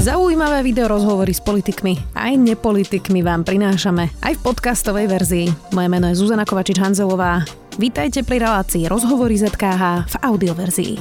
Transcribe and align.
Zaujímavé 0.00 0.64
video 0.64 0.88
rozhovory 0.88 1.36
s 1.36 1.44
politikmi 1.44 2.16
aj 2.16 2.32
nepolitikmi 2.40 3.20
vám 3.20 3.44
prinášame 3.44 4.08
aj 4.24 4.32
v 4.32 4.40
podcastovej 4.40 5.06
verzii. 5.12 5.46
Moje 5.76 5.88
meno 5.92 6.08
je 6.08 6.16
Zuzana 6.16 6.48
Kovačič-Hanzelová. 6.48 7.44
Vítajte 7.76 8.24
pri 8.24 8.40
relácii 8.40 8.88
Rozhovory 8.88 9.36
ZKH 9.36 10.08
v 10.08 10.14
audioverzii. 10.24 10.94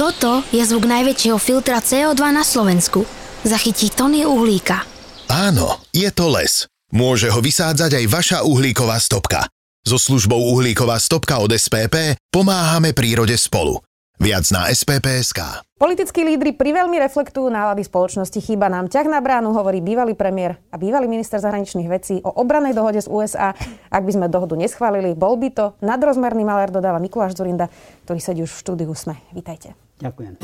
Toto 0.00 0.40
je 0.48 0.64
zvuk 0.64 0.88
najväčšieho 0.88 1.36
filtra 1.36 1.84
CO2 1.84 2.32
na 2.32 2.40
Slovensku. 2.40 3.04
Zachytí 3.44 3.92
tony 3.92 4.24
uhlíka. 4.24 4.88
Áno, 5.28 5.76
je 5.92 6.08
to 6.08 6.32
les. 6.32 6.64
Môže 6.88 7.28
ho 7.28 7.44
vysádzať 7.44 8.00
aj 8.00 8.04
vaša 8.08 8.38
uhlíková 8.48 8.96
stopka. 8.96 9.44
So 9.84 10.00
službou 10.00 10.40
Uhlíková 10.56 10.96
stopka 10.96 11.36
od 11.36 11.52
SPP 11.52 12.16
pomáhame 12.32 12.96
prírode 12.96 13.36
spolu. 13.36 13.80
Viac 14.20 14.52
na 14.52 14.68
SPPSK. 14.68 15.64
Politickí 15.80 16.20
lídry 16.20 16.52
priveľmi 16.52 17.00
reflektujú 17.00 17.48
nálady 17.48 17.88
spoločnosti. 17.88 18.36
Chýba 18.36 18.68
nám 18.68 18.92
ťah 18.92 19.08
na 19.08 19.16
bránu, 19.16 19.56
hovorí 19.56 19.80
bývalý 19.80 20.12
premiér 20.12 20.60
a 20.68 20.76
bývalý 20.76 21.08
minister 21.08 21.40
zahraničných 21.40 21.88
vecí 21.88 22.20
o 22.20 22.28
obranej 22.28 22.76
dohode 22.76 23.00
z 23.00 23.08
USA. 23.08 23.56
Ak 23.88 24.04
by 24.04 24.12
sme 24.12 24.28
dohodu 24.28 24.60
neschválili, 24.60 25.16
bol 25.16 25.40
by 25.40 25.48
to 25.56 25.72
nadrozmerný 25.80 26.44
malér, 26.44 26.68
dodáva 26.68 27.00
Mikuláš 27.00 27.32
Zurinda, 27.32 27.72
ktorý 28.04 28.20
sedí 28.20 28.44
už 28.44 28.52
v 28.52 28.60
štúdiu 28.60 28.92
SME. 28.92 29.16
Vítajte. 29.32 29.72
Ďakujem. 30.04 30.36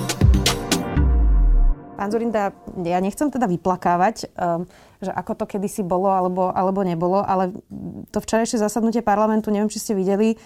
Pán 2.00 2.08
Zurinda, 2.08 2.56
ja 2.80 2.96
nechcem 3.04 3.28
teda 3.28 3.44
vyplakávať, 3.44 4.32
um, 4.40 4.64
že 5.04 5.12
ako 5.12 5.32
to 5.36 5.44
kedysi 5.44 5.84
bolo 5.84 6.08
alebo, 6.08 6.48
alebo 6.48 6.80
nebolo, 6.80 7.20
ale 7.20 7.52
to 8.08 8.24
včerajšie 8.24 8.56
zasadnutie 8.56 9.04
parlamentu, 9.04 9.52
neviem, 9.52 9.68
či 9.68 9.84
ste 9.84 9.92
videli, 9.92 10.40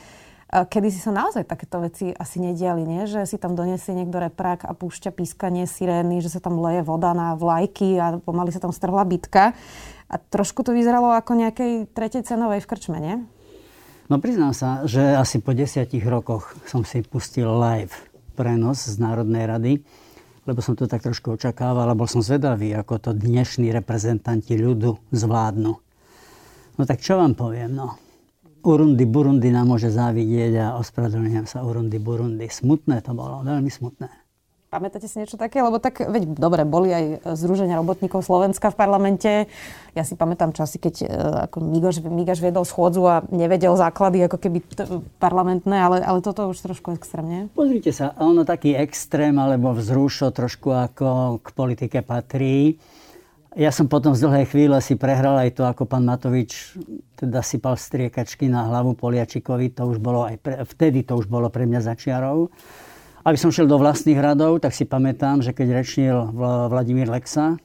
Kedy 0.51 0.91
si 0.91 0.99
sa 0.99 1.15
naozaj 1.15 1.47
takéto 1.47 1.79
veci 1.79 2.11
asi 2.11 2.43
nediali, 2.43 2.83
nie? 2.83 3.07
že 3.07 3.23
si 3.23 3.39
tam 3.39 3.55
donesie 3.55 3.95
niekto 3.95 4.19
reprák 4.19 4.67
a 4.67 4.75
púšťa 4.75 5.15
pískanie 5.15 5.63
sirény, 5.63 6.19
že 6.19 6.27
sa 6.27 6.43
tam 6.43 6.59
leje 6.59 6.83
voda 6.83 7.15
na 7.15 7.39
vlajky 7.39 7.95
a 8.03 8.19
pomaly 8.19 8.51
sa 8.51 8.59
tam 8.59 8.75
strhla 8.75 9.07
bitka. 9.07 9.55
A 10.11 10.15
trošku 10.19 10.67
to 10.67 10.75
vyzeralo 10.75 11.15
ako 11.15 11.39
nejakej 11.39 11.95
tretej 11.95 12.27
cenovej 12.27 12.67
v 12.67 12.71
krčme, 12.71 12.99
nie? 12.99 13.23
No 14.11 14.19
priznám 14.19 14.51
sa, 14.51 14.83
že 14.91 15.15
asi 15.15 15.39
po 15.39 15.55
desiatich 15.55 16.03
rokoch 16.03 16.51
som 16.67 16.83
si 16.83 17.07
pustil 17.07 17.47
live 17.47 17.95
prenos 18.35 18.91
z 18.91 18.99
Národnej 18.99 19.47
rady, 19.47 19.73
lebo 20.51 20.59
som 20.59 20.75
to 20.75 20.91
tak 20.91 21.07
trošku 21.07 21.39
očakával 21.39 21.87
a 21.87 21.95
bol 21.95 22.11
som 22.11 22.19
zvedavý, 22.19 22.75
ako 22.75 22.99
to 22.99 23.11
dnešní 23.15 23.71
reprezentanti 23.71 24.59
ľudu 24.59 24.99
zvládnu. 25.15 25.73
No 26.75 26.83
tak 26.83 26.99
čo 26.99 27.23
vám 27.23 27.39
poviem, 27.39 27.71
no 27.71 28.10
Urundi 28.61 29.05
Burundi 29.09 29.49
nám 29.49 29.73
môže 29.73 29.89
závidieť 29.89 30.53
a 30.61 30.67
ospravedlňujem 30.81 31.47
sa 31.49 31.65
Urundi 31.65 31.97
Burundi. 31.97 32.47
Smutné 32.49 33.01
to 33.01 33.17
bolo, 33.17 33.41
veľmi 33.41 33.73
smutné. 33.73 34.09
Pamätáte 34.71 35.11
si 35.11 35.19
niečo 35.19 35.35
také? 35.35 35.59
Lebo 35.67 35.83
tak, 35.83 35.99
veď 35.99 36.39
dobre, 36.39 36.63
boli 36.63 36.95
aj 36.95 37.35
Združenia 37.35 37.75
robotníkov 37.83 38.23
Slovenska 38.23 38.71
v 38.71 38.79
parlamente. 38.79 39.31
Ja 39.99 40.07
si 40.07 40.15
pamätám 40.15 40.55
časy, 40.55 40.79
keď 40.79 40.95
e, 41.03 41.07
ako 41.51 41.59
Migaš, 41.59 41.99
Migaš 42.07 42.39
viedol 42.39 42.63
schôdzu 42.63 43.03
a 43.03 43.27
nevedel 43.35 43.75
základy 43.75 44.23
ako 44.31 44.39
keby 44.39 44.63
t- 44.63 44.87
parlamentné, 45.19 45.75
ale, 45.75 46.07
ale 46.07 46.23
toto 46.23 46.47
už 46.47 46.63
trošku 46.63 46.95
extrémne. 46.95 47.51
Pozrite 47.51 47.91
sa, 47.91 48.15
ono 48.23 48.47
taký 48.47 48.79
extrém 48.79 49.35
alebo 49.43 49.75
vzrušo 49.75 50.31
trošku 50.31 50.71
ako 50.71 51.43
k 51.43 51.49
politike 51.51 51.99
patrí. 52.07 52.79
Ja 53.59 53.75
som 53.75 53.91
potom 53.91 54.15
z 54.15 54.23
dlhej 54.23 54.47
chvíle 54.47 54.79
si 54.79 54.95
prehral 54.95 55.35
aj 55.35 55.59
to, 55.59 55.67
ako 55.67 55.83
pán 55.83 56.07
Matovič 56.07 56.79
teda 57.19 57.43
sypal 57.43 57.75
striekačky 57.75 58.47
na 58.47 58.71
hlavu 58.71 58.95
Poliačikovi. 58.95 59.75
To 59.75 59.91
už 59.91 59.99
bolo 59.99 60.23
aj 60.23 60.39
pre, 60.39 60.55
vtedy 60.63 61.03
to 61.03 61.19
už 61.19 61.27
bolo 61.27 61.51
pre 61.51 61.67
mňa 61.67 61.83
začiarov. 61.83 62.55
Aby 63.27 63.37
som 63.37 63.51
šiel 63.51 63.67
do 63.67 63.75
vlastných 63.75 64.23
radov, 64.23 64.63
tak 64.63 64.71
si 64.71 64.87
pamätám, 64.87 65.43
že 65.43 65.51
keď 65.51 65.83
rečnil 65.83 66.31
Vladimír 66.71 67.11
Lexa, 67.11 67.59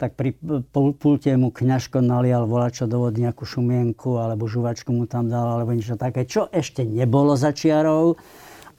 tak 0.00 0.16
pri 0.16 0.32
pulte 0.72 1.28
mu 1.36 1.52
kňažko 1.52 2.00
nalial 2.00 2.48
volačo 2.48 2.88
do 2.88 3.04
vody 3.04 3.28
nejakú 3.28 3.44
šumienku 3.44 4.16
alebo 4.16 4.48
žuvačku 4.48 4.96
mu 4.96 5.04
tam 5.04 5.28
dal 5.28 5.60
alebo 5.60 5.76
niečo 5.76 6.00
také, 6.00 6.24
čo 6.24 6.48
ešte 6.48 6.88
nebolo 6.88 7.36
začiarov, 7.36 8.16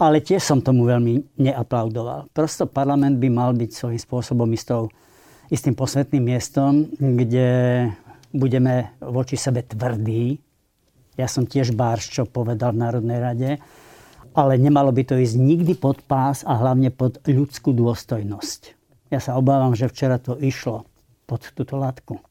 ale 0.01 0.25
tiež 0.25 0.41
som 0.41 0.65
tomu 0.65 0.89
veľmi 0.89 1.37
neaplaudoval. 1.37 2.33
Prosto 2.33 2.65
parlament 2.65 3.21
by 3.21 3.29
mal 3.29 3.53
byť 3.53 3.69
svojím 3.69 4.01
spôsobom 4.01 4.49
istou 4.49 4.89
istým 5.51 5.75
posvetným 5.75 6.23
miestom, 6.31 6.87
kde 6.95 7.91
budeme 8.31 8.95
voči 9.03 9.35
sebe 9.35 9.61
tvrdí. 9.67 10.39
Ja 11.19 11.27
som 11.27 11.43
tiež 11.43 11.75
Bárš, 11.75 12.07
čo 12.07 12.23
povedal 12.23 12.71
v 12.71 12.81
Národnej 12.87 13.19
rade, 13.19 13.51
ale 14.31 14.55
nemalo 14.55 14.95
by 14.95 15.03
to 15.03 15.19
ísť 15.19 15.35
nikdy 15.35 15.75
pod 15.75 15.99
pás 16.07 16.47
a 16.47 16.55
hlavne 16.55 16.87
pod 16.87 17.19
ľudskú 17.27 17.75
dôstojnosť. 17.75 18.79
Ja 19.11 19.19
sa 19.19 19.35
obávam, 19.35 19.75
že 19.75 19.91
včera 19.91 20.15
to 20.23 20.39
išlo 20.39 20.87
pod 21.27 21.43
túto 21.51 21.75
látku. 21.75 22.23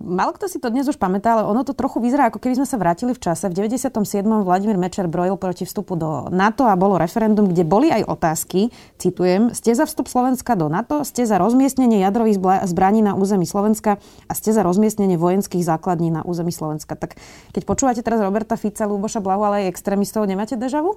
Malo 0.00 0.32
kto 0.32 0.48
si 0.48 0.56
to 0.56 0.72
dnes 0.72 0.88
už 0.88 0.96
pamätá, 0.96 1.36
ale 1.36 1.44
ono 1.44 1.60
to 1.60 1.76
trochu 1.76 2.00
vyzerá, 2.00 2.32
ako 2.32 2.40
keby 2.40 2.56
sme 2.56 2.64
sa 2.64 2.80
vrátili 2.80 3.12
v 3.12 3.20
čase. 3.20 3.52
V 3.52 3.68
97. 3.68 4.24
Vladimír 4.24 4.80
Mečer 4.80 5.04
brojil 5.12 5.36
proti 5.36 5.68
vstupu 5.68 5.92
do 5.92 6.32
NATO 6.32 6.64
a 6.64 6.72
bolo 6.72 6.96
referendum, 6.96 7.44
kde 7.44 7.68
boli 7.68 7.92
aj 7.92 8.08
otázky, 8.08 8.72
citujem, 8.96 9.52
ste 9.52 9.76
za 9.76 9.84
vstup 9.84 10.08
Slovenska 10.08 10.56
do 10.56 10.72
NATO, 10.72 11.04
ste 11.04 11.28
za 11.28 11.36
rozmiestnenie 11.36 12.00
jadrových 12.00 12.40
zbraní 12.64 13.04
na 13.04 13.12
území 13.12 13.44
Slovenska 13.44 14.00
a 14.00 14.32
ste 14.32 14.56
za 14.56 14.64
rozmiestnenie 14.64 15.20
vojenských 15.20 15.60
základní 15.60 16.08
na 16.08 16.24
území 16.24 16.48
Slovenska. 16.48 16.96
Tak 16.96 17.20
keď 17.52 17.62
počúvate 17.68 18.00
teraz 18.00 18.24
Roberta 18.24 18.56
Fica, 18.56 18.88
Luboša 18.88 19.20
Blahu, 19.20 19.44
ale 19.44 19.68
aj 19.68 19.76
extrémistov, 19.76 20.24
nemáte 20.24 20.56
dežavu? 20.56 20.96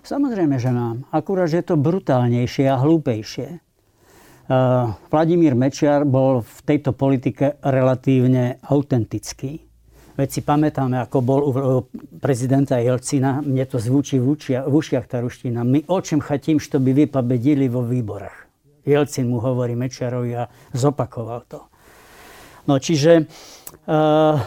Samozrejme, 0.00 0.56
že 0.56 0.72
mám. 0.72 1.04
Akurát, 1.12 1.52
že 1.52 1.60
je 1.60 1.68
to 1.68 1.76
brutálnejšie 1.76 2.72
a 2.72 2.80
hlúpejšie. 2.80 3.60
Eh, 4.44 4.86
Vladimír 5.08 5.56
Mečiar 5.56 6.04
bol 6.04 6.44
v 6.44 6.58
tejto 6.68 6.92
politike 6.92 7.56
relatívne 7.64 8.60
autentický. 8.68 9.56
Veď 10.14 10.28
si 10.30 10.40
pamätáme, 10.44 11.00
ako 11.00 11.18
bol 11.24 11.40
u 11.42 11.52
prezidenta 12.20 12.78
Jelcina, 12.78 13.40
mne 13.40 13.64
to 13.66 13.80
zvučí 13.80 14.20
v, 14.20 14.36
učia, 14.36 14.60
v 14.62 14.72
ušiach 14.78 15.10
tá 15.10 15.18
ruština. 15.24 15.64
My 15.64 15.82
o 15.88 15.98
čem 15.98 16.20
chatím, 16.20 16.60
što 16.60 16.78
by 16.78 16.92
vy 16.92 17.04
pobedili 17.10 17.66
vo 17.66 17.82
výborach. 17.82 18.46
Jelcin 18.84 19.26
mu 19.26 19.40
hovorí 19.42 19.74
Mečiarovi 19.74 20.38
a 20.38 20.46
zopakoval 20.70 21.40
to. 21.50 21.60
No 22.70 22.78
čiže 22.78 23.26
uh, 23.26 24.38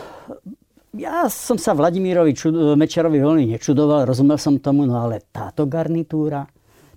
ja 0.96 1.28
som 1.28 1.59
sa 1.59 1.75
Vladimírovi 1.75 2.31
Mečiarovi 2.80 3.19
veľmi 3.19 3.52
nečudoval, 3.57 4.07
rozumel 4.07 4.40
som 4.40 4.63
tomu, 4.63 4.88
no 4.88 5.03
ale 5.03 5.25
táto 5.36 5.68
garnitúra, 5.68 6.47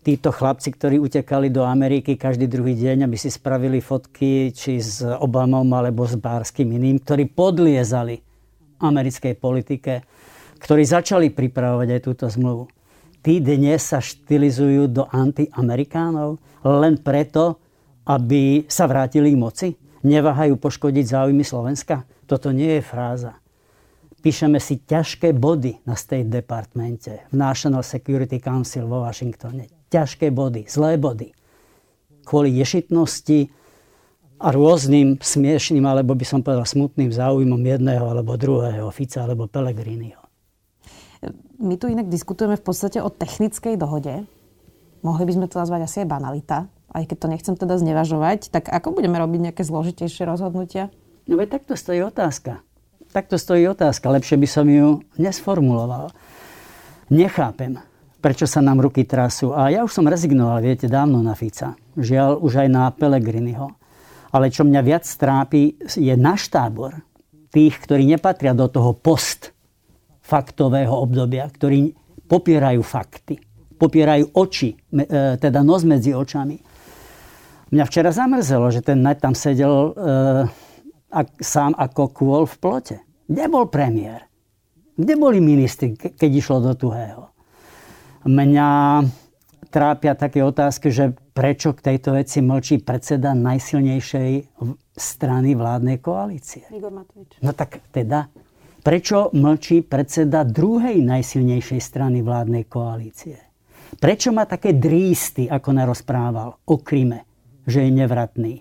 títo 0.01 0.33
chlapci, 0.33 0.73
ktorí 0.73 0.97
utekali 0.97 1.53
do 1.53 1.61
Ameriky 1.63 2.17
každý 2.17 2.49
druhý 2.49 2.73
deň, 2.73 3.05
aby 3.05 3.17
si 3.21 3.29
spravili 3.29 3.85
fotky 3.85 4.49
či 4.51 4.81
s 4.81 5.05
Obamom 5.05 5.69
alebo 5.77 6.09
s 6.09 6.17
Bárským 6.17 6.73
iným, 6.73 7.05
ktorí 7.05 7.29
podliezali 7.29 8.17
americkej 8.81 9.37
politike, 9.37 10.01
ktorí 10.57 10.83
začali 10.89 11.29
pripravovať 11.29 11.89
aj 11.93 12.01
túto 12.01 12.25
zmluvu. 12.33 12.73
Tí 13.21 13.45
dnes 13.45 13.85
sa 13.85 14.01
štilizujú 14.01 14.89
do 14.89 15.05
antiamerikánov 15.05 16.41
len 16.65 16.97
preto, 16.97 17.61
aby 18.09 18.65
sa 18.65 18.89
vrátili 18.89 19.37
k 19.37 19.41
moci? 19.41 19.69
Neváhajú 20.01 20.57
poškodiť 20.57 21.05
záujmy 21.05 21.45
Slovenska? 21.45 22.09
Toto 22.25 22.49
nie 22.49 22.81
je 22.81 22.83
fráza. 22.83 23.37
Píšeme 24.25 24.57
si 24.57 24.81
ťažké 24.81 25.37
body 25.37 25.85
na 25.85 25.97
State 25.97 26.33
Departmente, 26.33 27.29
v 27.29 27.37
National 27.37 27.85
Security 27.85 28.41
Council 28.41 28.89
vo 28.89 29.05
Washingtone 29.05 29.80
ťažké 29.91 30.31
body, 30.31 30.71
zlé 30.71 30.97
body. 30.97 31.35
Kvôli 32.25 32.55
ješitnosti 32.57 33.51
a 34.41 34.49
rôznym 34.55 35.21
smiešným, 35.21 35.85
alebo 35.85 36.17
by 36.17 36.25
som 36.25 36.41
povedal 36.41 36.65
smutným 36.65 37.13
záujmom 37.13 37.61
jedného 37.61 38.09
alebo 38.09 38.41
druhého, 38.41 38.89
Fica 38.89 39.27
alebo 39.27 39.51
Pellegriniho. 39.51 40.23
My 41.61 41.77
tu 41.77 41.93
inak 41.93 42.09
diskutujeme 42.09 42.57
v 42.57 42.65
podstate 42.65 43.05
o 43.05 43.13
technickej 43.13 43.77
dohode. 43.77 44.25
Mohli 45.05 45.25
by 45.29 45.33
sme 45.37 45.47
to 45.53 45.61
nazvať 45.61 45.81
asi 45.85 45.97
aj 46.01 46.09
banalita, 46.09 46.59
aj 46.97 47.05
keď 47.05 47.17
to 47.21 47.29
nechcem 47.29 47.55
teda 47.61 47.77
znevažovať. 47.77 48.49
Tak 48.49 48.73
ako 48.73 48.97
budeme 48.97 49.21
robiť 49.21 49.53
nejaké 49.53 49.63
zložitejšie 49.69 50.25
rozhodnutia? 50.25 50.89
No 51.29 51.37
veď 51.37 51.61
takto 51.61 51.77
stojí 51.77 52.01
otázka. 52.01 52.65
Takto 53.13 53.37
stojí 53.37 53.69
otázka. 53.69 54.09
Lepšie 54.09 54.41
by 54.41 54.49
som 54.49 54.67
ju 54.71 55.05
nesformuloval. 55.21 56.15
Nechápem, 57.13 57.77
prečo 58.21 58.45
sa 58.45 58.61
nám 58.61 58.85
ruky 58.85 59.09
trasú. 59.09 59.57
A 59.57 59.73
ja 59.73 59.81
už 59.83 59.91
som 59.97 60.07
rezignoval, 60.07 60.61
viete, 60.61 60.87
dávno 60.87 61.25
na 61.25 61.33
Fica. 61.33 61.75
Žiaľ, 61.97 62.45
už 62.45 62.53
aj 62.65 62.69
na 62.69 62.93
Pelegriniho. 62.93 63.73
Ale 64.31 64.53
čo 64.53 64.63
mňa 64.63 64.81
viac 64.85 65.05
trápi, 65.09 65.81
je 65.83 66.15
náš 66.15 66.53
tábor. 66.53 67.03
Tých, 67.51 67.75
ktorí 67.83 68.07
nepatria 68.07 68.55
do 68.55 68.71
toho 68.71 68.95
post 68.95 69.51
faktového 70.23 70.95
obdobia, 70.95 71.51
ktorí 71.51 71.91
popierajú 72.31 72.79
fakty, 72.87 73.43
popierajú 73.75 74.39
oči, 74.39 74.71
e, 74.71 75.35
teda 75.35 75.67
nos 75.67 75.83
medzi 75.83 76.15
očami. 76.15 76.55
Mňa 77.75 77.85
včera 77.91 78.15
zamrzelo, 78.15 78.71
že 78.71 78.87
ten 78.87 79.03
tam 79.19 79.35
sedel 79.35 79.75
e, 79.75 79.93
sám 81.43 81.75
ako 81.75 82.03
kôl 82.15 82.43
v 82.47 82.57
plote. 82.63 82.97
Kde 83.27 83.45
bol 83.51 83.67
premiér? 83.67 84.31
Kde 84.95 85.15
boli 85.19 85.43
ministri, 85.43 85.99
keď 85.99 86.31
išlo 86.31 86.63
do 86.63 86.75
tuhého? 86.79 87.30
Mňa 88.27 88.69
trápia 89.73 90.13
také 90.13 90.45
otázky, 90.45 90.93
že 90.93 91.17
prečo 91.33 91.73
k 91.73 91.95
tejto 91.95 92.19
veci 92.19 92.45
mlčí 92.45 92.83
predseda 92.85 93.33
najsilnejšej 93.33 94.61
strany 94.93 95.57
vládnej 95.57 96.03
koalície. 96.05 96.69
Igor 96.69 96.93
Matovič. 96.93 97.41
No 97.41 97.57
tak 97.57 97.81
teda, 97.89 98.29
prečo 98.85 99.33
mlčí 99.33 99.81
predseda 99.87 100.45
druhej 100.45 101.01
najsilnejšej 101.01 101.81
strany 101.81 102.21
vládnej 102.21 102.69
koalície? 102.69 103.41
Prečo 103.97 104.31
má 104.37 104.45
také 104.45 104.77
drísty, 104.77 105.49
ako 105.49 105.75
narozprával 105.75 106.61
o 106.69 106.77
Kryme, 106.79 107.25
že 107.65 107.89
je 107.89 107.91
nevratný? 107.91 108.55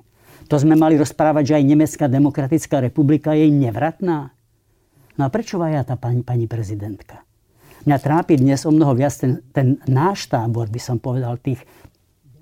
To 0.50 0.58
sme 0.58 0.74
mali 0.74 0.98
rozprávať, 0.98 1.44
že 1.46 1.58
aj 1.62 1.70
Nemecká 1.70 2.06
demokratická 2.10 2.82
republika 2.82 3.38
je 3.38 3.54
nevratná. 3.54 4.34
No 5.20 5.22
a 5.28 5.30
prečo 5.30 5.62
vajá 5.62 5.86
tá 5.86 5.94
pani, 6.00 6.26
pani 6.26 6.50
prezidentka? 6.50 7.22
Mňa 7.90 8.06
trápi 8.06 8.38
dnes 8.38 8.70
o 8.70 8.72
mnoho 8.72 8.94
viac 8.94 9.18
ten, 9.18 9.42
ten 9.50 9.82
náš 9.90 10.30
tábor, 10.30 10.70
by 10.70 10.78
som 10.78 11.02
povedal, 11.02 11.42
tých 11.42 11.66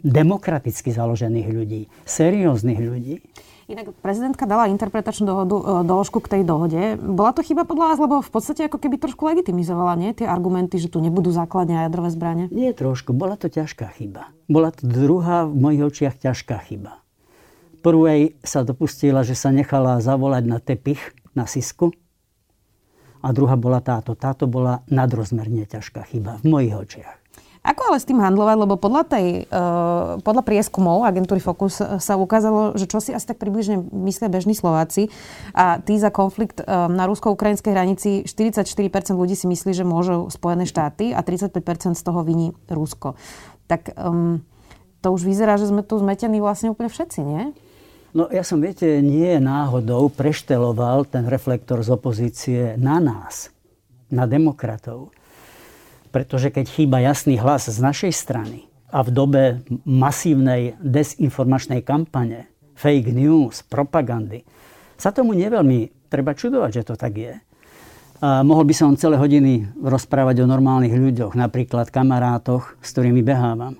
demokraticky 0.04 0.92
založených 0.92 1.48
ľudí, 1.48 1.88
serióznych 2.04 2.76
ľudí. 2.76 3.24
Inak 3.72 3.96
prezidentka 4.04 4.44
dala 4.44 4.68
interpretačnú 4.68 5.24
dohodu, 5.24 5.56
e, 5.56 5.64
doložku 5.88 6.20
k 6.20 6.36
tej 6.36 6.42
dohode. 6.44 7.00
Bola 7.00 7.32
to 7.32 7.48
chyba 7.48 7.64
podľa 7.64 7.96
vás, 7.96 8.00
lebo 8.04 8.20
v 8.20 8.28
podstate 8.28 8.68
ako 8.68 8.76
keby 8.76 9.00
trošku 9.00 9.24
legitimizovala 9.24 9.96
nie? 9.96 10.12
tie 10.12 10.28
argumenty, 10.28 10.84
že 10.84 10.92
tu 10.92 11.00
nebudú 11.00 11.32
základne 11.32 11.80
a 11.80 11.88
jadrové 11.88 12.12
zbranie? 12.12 12.52
Nie 12.52 12.76
trošku, 12.76 13.16
bola 13.16 13.40
to 13.40 13.48
ťažká 13.48 13.88
chyba. 13.96 14.28
Bola 14.52 14.76
to 14.76 14.84
druhá 14.84 15.48
v 15.48 15.56
mojich 15.56 15.84
očiach 15.88 16.20
ťažká 16.28 16.60
chyba. 16.68 17.00
Prvej 17.88 18.36
sa 18.44 18.68
dopustila, 18.68 19.24
že 19.24 19.32
sa 19.32 19.56
nechala 19.56 20.04
zavolať 20.04 20.44
na 20.44 20.60
tepich 20.60 21.16
na 21.32 21.48
Sisku, 21.48 21.96
a 23.28 23.36
druhá 23.36 23.60
bola 23.60 23.84
táto. 23.84 24.16
Táto 24.16 24.48
bola 24.48 24.88
nadrozmerne 24.88 25.68
ťažká 25.68 26.08
chyba 26.08 26.40
v 26.40 26.46
mojich 26.48 26.76
očiach. 26.80 27.16
Ako 27.68 27.92
ale 27.92 28.00
s 28.00 28.08
tým 28.08 28.24
handlovať, 28.24 28.58
lebo 28.64 28.80
podľa, 28.80 29.04
tej, 29.12 29.28
uh, 29.52 30.24
podľa 30.24 30.44
prieskumov 30.48 31.04
agentúry 31.04 31.44
Focus 31.44 31.84
sa 31.84 32.16
ukázalo, 32.16 32.80
že 32.80 32.88
čo 32.88 33.04
si 33.04 33.12
asi 33.12 33.28
tak 33.28 33.44
približne 33.44 33.84
myslia 34.08 34.32
bežní 34.32 34.56
Slováci 34.56 35.12
a 35.52 35.76
tí 35.84 36.00
za 36.00 36.08
konflikt 36.08 36.64
uh, 36.64 36.88
na 36.88 37.04
rusko-ukrajinskej 37.12 37.76
hranici 37.76 38.10
44% 38.24 38.64
ľudí 39.20 39.36
si 39.36 39.52
myslí, 39.52 39.76
že 39.76 39.84
môžu 39.84 40.32
Spojené 40.32 40.64
štáty 40.64 41.12
a 41.12 41.20
35% 41.20 42.00
z 42.00 42.04
toho 42.08 42.24
viní 42.24 42.56
Rusko. 42.72 43.20
Tak 43.68 44.00
um, 44.00 44.48
to 45.04 45.12
už 45.12 45.28
vyzerá, 45.28 45.60
že 45.60 45.68
sme 45.68 45.84
tu 45.84 46.00
zmetení 46.00 46.40
vlastne 46.40 46.72
úplne 46.72 46.88
všetci, 46.88 47.20
nie? 47.20 47.52
No 48.18 48.26
ja 48.34 48.42
som, 48.42 48.58
viete, 48.58 48.98
nie 49.06 49.38
náhodou 49.38 50.10
prešteloval 50.10 51.06
ten 51.06 51.30
reflektor 51.30 51.86
z 51.86 51.94
opozície 51.94 52.74
na 52.74 52.98
nás, 52.98 53.54
na 54.10 54.26
demokratov. 54.26 55.14
Pretože 56.10 56.50
keď 56.50 56.66
chýba 56.66 56.98
jasný 56.98 57.38
hlas 57.38 57.70
z 57.70 57.78
našej 57.78 58.10
strany 58.10 58.66
a 58.90 59.06
v 59.06 59.14
dobe 59.14 59.44
masívnej 59.86 60.74
desinformačnej 60.82 61.86
kampane, 61.86 62.50
fake 62.74 63.14
news, 63.14 63.62
propagandy, 63.62 64.42
sa 64.98 65.14
tomu 65.14 65.38
neveľmi 65.38 66.10
treba 66.10 66.34
čudovať, 66.34 66.72
že 66.74 66.88
to 66.90 66.96
tak 66.98 67.14
je. 67.14 67.38
A 68.18 68.42
mohol 68.42 68.66
by 68.66 68.74
som 68.74 68.98
celé 68.98 69.22
hodiny 69.22 69.78
rozprávať 69.78 70.42
o 70.42 70.50
normálnych 70.50 70.98
ľuďoch, 70.98 71.38
napríklad 71.38 71.94
kamarátoch, 71.94 72.82
s 72.82 72.98
ktorými 72.98 73.22
behávam 73.22 73.78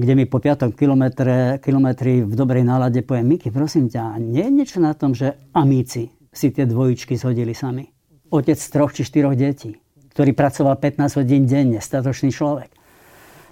kde 0.00 0.16
mi 0.16 0.24
po 0.24 0.40
5. 0.40 0.72
kilometre, 0.72 1.60
kilometri 1.60 2.24
v 2.24 2.32
dobrej 2.32 2.64
nálade 2.64 3.04
poviem, 3.04 3.36
Miky, 3.36 3.52
prosím 3.52 3.92
ťa, 3.92 4.16
nie 4.16 4.48
je 4.48 4.56
niečo 4.56 4.78
na 4.80 4.96
tom, 4.96 5.12
že 5.12 5.36
amíci 5.52 6.08
si 6.32 6.48
tie 6.48 6.64
dvojičky 6.64 7.20
zhodili 7.20 7.52
sami? 7.52 7.84
Otec 8.32 8.56
troch 8.56 8.96
či 8.96 9.04
štyroch 9.04 9.36
detí, 9.36 9.76
ktorý 10.16 10.32
pracoval 10.32 10.80
15 10.80 11.20
hodín 11.20 11.44
denne, 11.44 11.84
statočný 11.84 12.32
človek. 12.32 12.72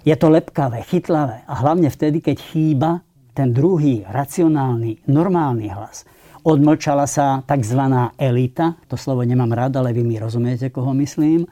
Je 0.01 0.15
to 0.17 0.33
lepkavé, 0.33 0.81
chytlavé 0.89 1.45
a 1.45 1.53
hlavne 1.53 1.93
vtedy, 1.93 2.17
keď 2.17 2.37
chýba 2.41 3.05
ten 3.37 3.53
druhý, 3.53 4.01
racionálny, 4.09 5.05
normálny 5.05 5.69
hlas. 5.69 6.01
Odmlčala 6.41 7.05
sa 7.05 7.45
tzv. 7.45 7.81
elita, 8.17 8.73
to 8.89 8.97
slovo 8.97 9.21
nemám 9.21 9.53
rád, 9.53 9.77
ale 9.77 9.93
vy 9.93 10.01
mi 10.01 10.17
rozumiete, 10.17 10.73
koho 10.73 10.97
myslím. 10.97 11.45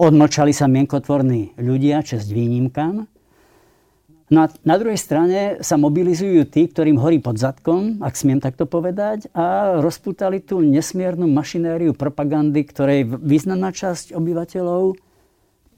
Odmlčali 0.00 0.56
sa 0.56 0.64
mienkotvorní 0.64 1.60
ľudia, 1.60 2.00
čest 2.00 2.32
výnimkám. 2.32 3.13
No 4.32 4.48
a 4.48 4.52
na 4.64 4.80
druhej 4.80 4.96
strane 4.96 5.60
sa 5.60 5.76
mobilizujú 5.76 6.48
tí, 6.48 6.64
ktorým 6.64 6.96
horí 6.96 7.20
pod 7.20 7.36
zadkom, 7.36 8.00
ak 8.00 8.16
smiem 8.16 8.40
takto 8.40 8.64
povedať, 8.64 9.28
a 9.36 9.76
rozputali 9.84 10.40
tú 10.40 10.64
nesmiernu 10.64 11.28
mašinériu 11.28 11.92
propagandy, 11.92 12.64
ktorej 12.64 13.04
významná 13.04 13.68
časť 13.68 14.16
obyvateľov 14.16 14.96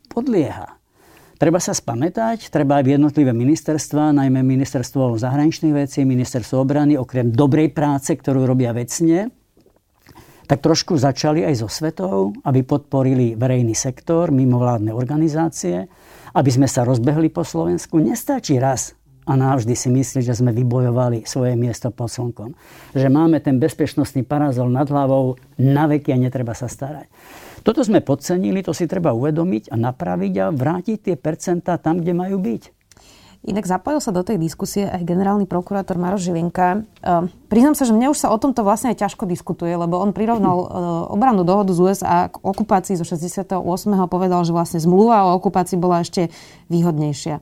podlieha. 0.07 0.79
Treba 1.37 1.61
sa 1.61 1.77
spamätať, 1.77 2.49
treba 2.49 2.81
aj 2.81 2.85
v 2.87 2.93
jednotlivé 2.97 3.35
ministerstva, 3.37 4.17
najmä 4.17 4.41
ministerstvo 4.41 5.21
zahraničných 5.21 5.75
vecí, 5.85 6.01
ministerstvo 6.07 6.63
obrany, 6.63 6.97
okrem 6.97 7.29
dobrej 7.29 7.77
práce, 7.77 8.17
ktorú 8.17 8.49
robia 8.49 8.73
vecne, 8.73 9.29
tak 10.47 10.63
trošku 10.63 10.97
začali 10.97 11.43
aj 11.45 11.55
so 11.61 11.69
svetou, 11.69 12.33
aby 12.47 12.63
podporili 12.63 13.35
verejný 13.37 13.75
sektor, 13.75 14.31
mimovládne 14.33 14.95
organizácie, 14.95 15.91
aby 16.37 16.51
sme 16.53 16.69
sa 16.69 16.85
rozbehli 16.85 17.33
po 17.33 17.41
Slovensku. 17.41 17.97
Nestačí 17.97 18.61
raz 18.61 18.93
a 19.25 19.35
navždy 19.35 19.73
si 19.73 19.89
myslí, 19.89 20.21
že 20.21 20.37
sme 20.37 20.53
vybojovali 20.53 21.25
svoje 21.25 21.57
miesto 21.57 21.89
pod 21.89 22.13
slnkom. 22.13 22.53
Že 22.93 23.09
máme 23.09 23.41
ten 23.41 23.57
bezpečnostný 23.57 24.23
parazol 24.23 24.69
nad 24.69 24.85
hlavou 24.87 25.41
na 25.57 25.89
veky 25.89 26.13
a 26.13 26.21
netreba 26.21 26.53
sa 26.53 26.69
starať. 26.69 27.09
Toto 27.65 27.83
sme 27.83 28.05
podcenili, 28.05 28.63
to 28.63 28.71
si 28.71 28.87
treba 28.87 29.17
uvedomiť 29.17 29.73
a 29.73 29.81
napraviť 29.81 30.33
a 30.39 30.55
vrátiť 30.55 30.99
tie 31.11 31.17
percentá 31.19 31.81
tam, 31.81 31.99
kde 31.99 32.15
majú 32.15 32.39
byť. 32.39 32.76
Inak 33.47 33.63
zapojil 33.63 34.03
sa 34.03 34.11
do 34.11 34.27
tej 34.27 34.43
diskusie 34.43 34.91
aj 34.91 35.07
generálny 35.07 35.47
prokurátor 35.47 35.95
Maroš 35.95 36.27
Žilinka. 36.27 36.83
Uh, 36.99 37.31
priznám 37.47 37.79
sa, 37.79 37.87
že 37.87 37.95
mne 37.95 38.11
už 38.11 38.19
sa 38.19 38.35
o 38.35 38.39
tomto 38.43 38.67
vlastne 38.67 38.91
aj 38.91 39.07
ťažko 39.07 39.23
diskutuje, 39.31 39.71
lebo 39.71 40.03
on 40.03 40.11
prirovnal 40.11 40.57
uh, 40.67 40.69
obrannú 41.15 41.47
dohodu 41.47 41.71
z 41.71 41.79
USA 41.79 42.27
k 42.27 42.43
okupácii 42.43 42.99
zo 42.99 43.07
68. 43.07 43.55
a 43.95 44.11
povedal, 44.11 44.43
že 44.43 44.51
vlastne 44.51 44.83
zmluva 44.83 45.31
o 45.31 45.39
okupácii 45.39 45.79
bola 45.79 46.03
ešte 46.03 46.35
výhodnejšia. 46.75 47.39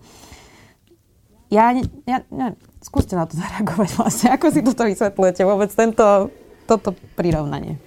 Ja, 1.48 1.72
ja, 2.04 2.18
ja 2.20 2.48
skúste 2.84 3.16
na 3.16 3.24
to 3.24 3.38
zareagovať 3.40 3.90
vlastne. 3.96 4.28
Ako 4.36 4.52
si 4.52 4.60
toto 4.60 4.84
vysvetľujete 4.84 5.42
vôbec 5.48 5.72
tento, 5.72 6.28
toto 6.68 6.92
prirovnanie? 7.16 7.80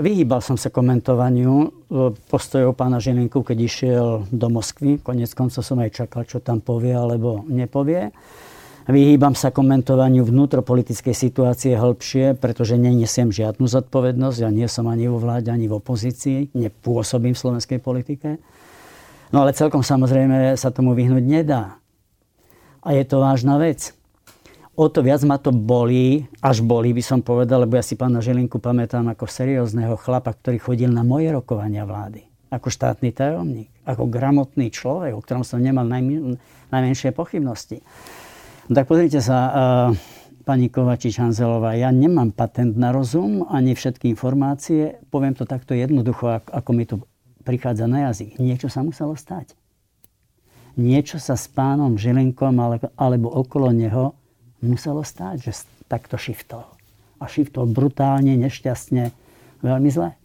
Vyhýbal 0.00 0.40
som 0.40 0.56
sa 0.56 0.72
komentovaniu 0.72 1.52
e, 1.60 1.68
postojov 2.32 2.72
pána 2.72 2.96
Žilinku, 2.96 3.44
keď 3.44 3.58
išiel 3.60 4.06
do 4.32 4.48
Moskvy. 4.48 4.96
Konec 5.04 5.28
koncov 5.36 5.60
som 5.60 5.76
aj 5.76 5.92
čakal, 5.92 6.24
čo 6.24 6.40
tam 6.40 6.64
povie 6.64 6.96
alebo 6.96 7.44
nepovie. 7.44 8.08
Vyhýbam 8.88 9.36
sa 9.36 9.52
komentovaniu 9.52 10.24
vnútropolitickej 10.24 11.12
situácie 11.12 11.76
hĺbšie, 11.76 12.32
pretože 12.40 12.80
nenesiem 12.80 13.28
žiadnu 13.28 13.68
zodpovednosť. 13.68 14.38
Ja 14.40 14.48
nie 14.48 14.64
som 14.72 14.88
ani 14.88 15.04
vo 15.04 15.20
vláde, 15.20 15.52
ani 15.52 15.68
v 15.68 15.76
opozícii. 15.76 16.56
Nepôsobím 16.56 17.36
v 17.36 17.42
slovenskej 17.44 17.78
politike. 17.84 18.40
No 19.36 19.44
ale 19.44 19.52
celkom 19.52 19.84
samozrejme 19.84 20.56
sa 20.56 20.72
tomu 20.72 20.96
vyhnúť 20.96 21.24
nedá. 21.28 21.76
A 22.80 22.96
je 22.96 23.04
to 23.04 23.20
vážna 23.20 23.60
vec 23.60 23.92
o 24.80 24.88
to 24.88 25.04
viac 25.04 25.20
ma 25.28 25.36
to 25.36 25.52
bolí, 25.52 26.24
až 26.40 26.64
bolí 26.64 26.96
by 26.96 27.04
som 27.04 27.20
povedal, 27.20 27.68
lebo 27.68 27.76
ja 27.76 27.84
si 27.84 28.00
pána 28.00 28.24
Želinku 28.24 28.56
pamätám 28.56 29.12
ako 29.12 29.28
seriózneho 29.28 30.00
chlapa, 30.00 30.32
ktorý 30.32 30.56
chodil 30.56 30.88
na 30.88 31.04
moje 31.04 31.28
rokovania 31.28 31.84
vlády. 31.84 32.24
Ako 32.48 32.72
štátny 32.72 33.12
tajomník, 33.12 33.68
ako 33.84 34.08
gramotný 34.08 34.72
človek, 34.72 35.12
o 35.12 35.20
ktorom 35.20 35.44
som 35.44 35.60
nemal 35.60 35.84
najmen, 35.84 36.40
najmenšie 36.72 37.12
pochybnosti. 37.12 37.84
No 38.66 38.72
tak 38.72 38.88
pozrite 38.88 39.20
sa, 39.20 39.38
uh, 39.52 39.88
pani 40.48 40.72
Kovačič-Hanzelová, 40.72 41.76
ja 41.76 41.92
nemám 41.92 42.32
patent 42.32 42.80
na 42.80 42.88
rozum, 42.90 43.44
ani 43.52 43.76
všetky 43.76 44.08
informácie. 44.08 44.96
Poviem 45.12 45.36
to 45.36 45.44
takto 45.44 45.76
jednoducho, 45.76 46.40
ako, 46.40 46.48
ako 46.56 46.70
mi 46.72 46.84
to 46.88 47.04
prichádza 47.44 47.84
na 47.84 48.08
jazyk. 48.08 48.40
Niečo 48.40 48.72
sa 48.72 48.80
muselo 48.80 49.12
stať. 49.12 49.52
Niečo 50.80 51.20
sa 51.20 51.36
s 51.36 51.44
pánom 51.52 52.00
Žilinkom 52.00 52.56
alebo, 52.56 52.88
alebo 52.96 53.28
okolo 53.28 53.68
neho 53.76 54.16
muselo 54.64 55.04
stáť, 55.04 55.36
že 55.40 55.52
takto 55.88 56.20
šiftol. 56.20 56.64
A 57.20 57.28
šiftol 57.28 57.68
brutálne, 57.68 58.36
nešťastne, 58.36 59.12
veľmi 59.60 59.90
zle. 59.92 60.16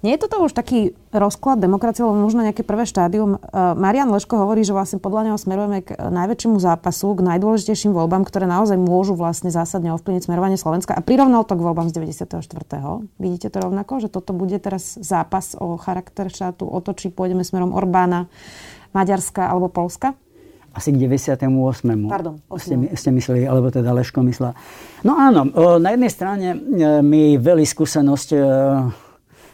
Nie 0.00 0.16
je 0.16 0.24
toto 0.24 0.40
už 0.40 0.56
taký 0.56 0.96
rozklad 1.12 1.60
demokracie, 1.60 2.00
alebo 2.00 2.24
možno 2.24 2.40
nejaké 2.40 2.64
prvé 2.64 2.88
štádium? 2.88 3.36
Uh, 3.36 3.76
Marian 3.76 4.08
Leško 4.08 4.40
hovorí, 4.40 4.64
že 4.64 4.72
vlastne 4.72 4.96
podľa 4.96 5.28
neho 5.28 5.36
smerujeme 5.36 5.84
k 5.84 5.92
najväčšiemu 5.92 6.56
zápasu, 6.56 7.20
k 7.20 7.28
najdôležitejším 7.28 7.92
voľbám, 7.92 8.24
ktoré 8.24 8.48
naozaj 8.48 8.80
môžu 8.80 9.12
vlastne 9.12 9.52
zásadne 9.52 9.92
ovplyvniť 9.92 10.24
smerovanie 10.24 10.56
Slovenska. 10.56 10.96
A 10.96 11.04
prirovnal 11.04 11.44
to 11.44 11.52
k 11.52 11.60
voľbám 11.60 11.92
z 11.92 12.00
94. 12.00 12.32
Vidíte 13.20 13.52
to 13.52 13.58
rovnako, 13.60 14.00
že 14.00 14.08
toto 14.08 14.32
bude 14.32 14.56
teraz 14.56 14.96
zápas 14.96 15.52
o 15.60 15.76
charakter 15.76 16.32
štátu, 16.32 16.64
o 16.64 16.80
to, 16.80 16.96
či 16.96 17.12
pôjdeme 17.12 17.44
smerom 17.44 17.76
Orbána, 17.76 18.32
Maďarska 18.96 19.52
alebo 19.52 19.68
Polska? 19.68 20.16
Asi 20.70 20.94
k 20.94 20.96
98. 21.02 21.42
Pardon, 22.06 22.38
ste, 22.58 22.74
ste 22.94 23.10
mysleli, 23.10 23.42
alebo 23.42 23.74
teda 23.74 23.90
Leško 23.90 24.22
myslela. 24.22 24.54
No 25.02 25.18
áno, 25.18 25.50
na 25.82 25.90
jednej 25.94 26.12
strane 26.12 26.48
e, 26.54 26.58
mi 27.02 27.34
veľmi 27.34 27.66
skúsenosť 27.66 28.28
e, 28.32 28.38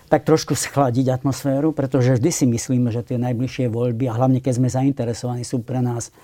tak 0.07 0.23
trošku 0.23 0.55
schladiť 0.55 1.11
atmosféru, 1.11 1.73
pretože 1.73 2.21
vždy 2.21 2.31
si 2.31 2.45
myslíme, 2.47 2.93
že 2.93 3.03
tie 3.03 3.19
najbližšie 3.19 3.73
voľby, 3.73 4.07
a 4.07 4.15
hlavne 4.15 4.39
keď 4.45 4.53
sme 4.61 4.69
zainteresovaní, 4.71 5.43
sú 5.43 5.65
pre 5.65 5.83
nás 5.83 6.15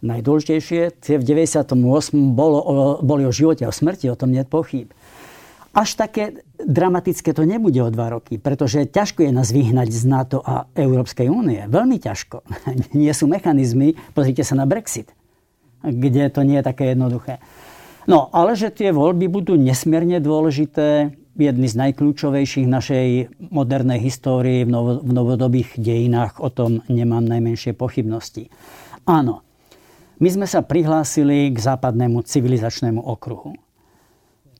najdôležitejšie. 0.00 0.96
Tie 1.02 1.16
v 1.20 1.24
98. 1.24 1.76
Bolo, 2.32 2.58
o, 2.62 2.74
boli 3.04 3.28
o 3.28 3.32
živote 3.32 3.68
a 3.68 3.70
o 3.70 3.74
smrti, 3.74 4.08
o 4.08 4.16
tom 4.16 4.32
nie 4.32 4.40
je 4.40 4.48
pochyb. 4.48 4.88
Až 5.70 5.94
také 5.94 6.42
dramatické 6.58 7.30
to 7.30 7.46
nebude 7.46 7.78
o 7.78 7.94
dva 7.94 8.10
roky, 8.10 8.42
pretože 8.42 8.90
ťažko 8.90 9.22
je 9.22 9.30
nás 9.30 9.54
vyhnať 9.54 9.88
z 9.94 10.02
NATO 10.02 10.42
a 10.42 10.66
Európskej 10.74 11.30
únie. 11.30 11.62
Veľmi 11.70 12.02
ťažko. 12.02 12.42
nie 12.98 13.12
sú 13.14 13.30
mechanizmy, 13.30 13.94
pozrite 14.10 14.42
sa 14.42 14.58
na 14.58 14.66
Brexit, 14.66 15.14
kde 15.86 16.26
to 16.34 16.42
nie 16.42 16.58
je 16.58 16.66
také 16.66 16.90
jednoduché. 16.90 17.38
No, 18.10 18.26
ale 18.34 18.58
že 18.58 18.74
tie 18.74 18.90
voľby 18.90 19.30
budú 19.30 19.54
nesmierne 19.54 20.18
dôležité, 20.18 21.14
jedny 21.38 21.66
z 21.70 21.78
najkľúčovejších 21.78 22.68
našej 22.68 23.06
modernej 23.54 24.02
histórii 24.02 24.66
v, 24.66 24.70
novo, 24.70 24.92
v 25.00 25.10
novodobých 25.14 25.78
dejinách, 25.78 26.42
o 26.42 26.52
tom 26.52 26.84
nemám 26.90 27.24
najmenšie 27.24 27.72
pochybnosti. 27.72 28.52
Áno, 29.08 29.46
my 30.20 30.28
sme 30.28 30.44
sa 30.44 30.60
prihlásili 30.60 31.48
k 31.48 31.58
západnému 31.58 32.20
civilizačnému 32.20 33.00
okruhu. 33.00 33.56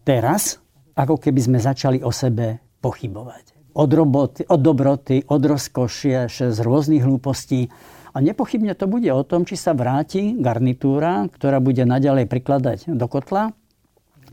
Teraz, 0.09 0.63
ako 0.95 1.19
keby 1.19 1.41
sme 1.41 1.59
začali 1.59 2.03
o 2.03 2.11
sebe 2.11 2.61
pochybovať. 2.81 3.75
Od, 3.77 3.91
roboty, 3.95 4.43
od 4.51 4.61
dobroty, 4.61 5.23
od 5.31 5.43
rozkošie, 5.47 6.27
z 6.27 6.59
rôznych 6.59 7.07
hlúpostí. 7.07 7.71
A 8.11 8.19
nepochybne 8.19 8.75
to 8.75 8.91
bude 8.91 9.07
o 9.15 9.23
tom, 9.23 9.47
či 9.47 9.55
sa 9.55 9.71
vráti 9.71 10.35
garnitúra, 10.35 11.31
ktorá 11.31 11.63
bude 11.63 11.87
naďalej 11.87 12.27
prikladať 12.27 12.91
do 12.91 13.07
kotla 13.07 13.55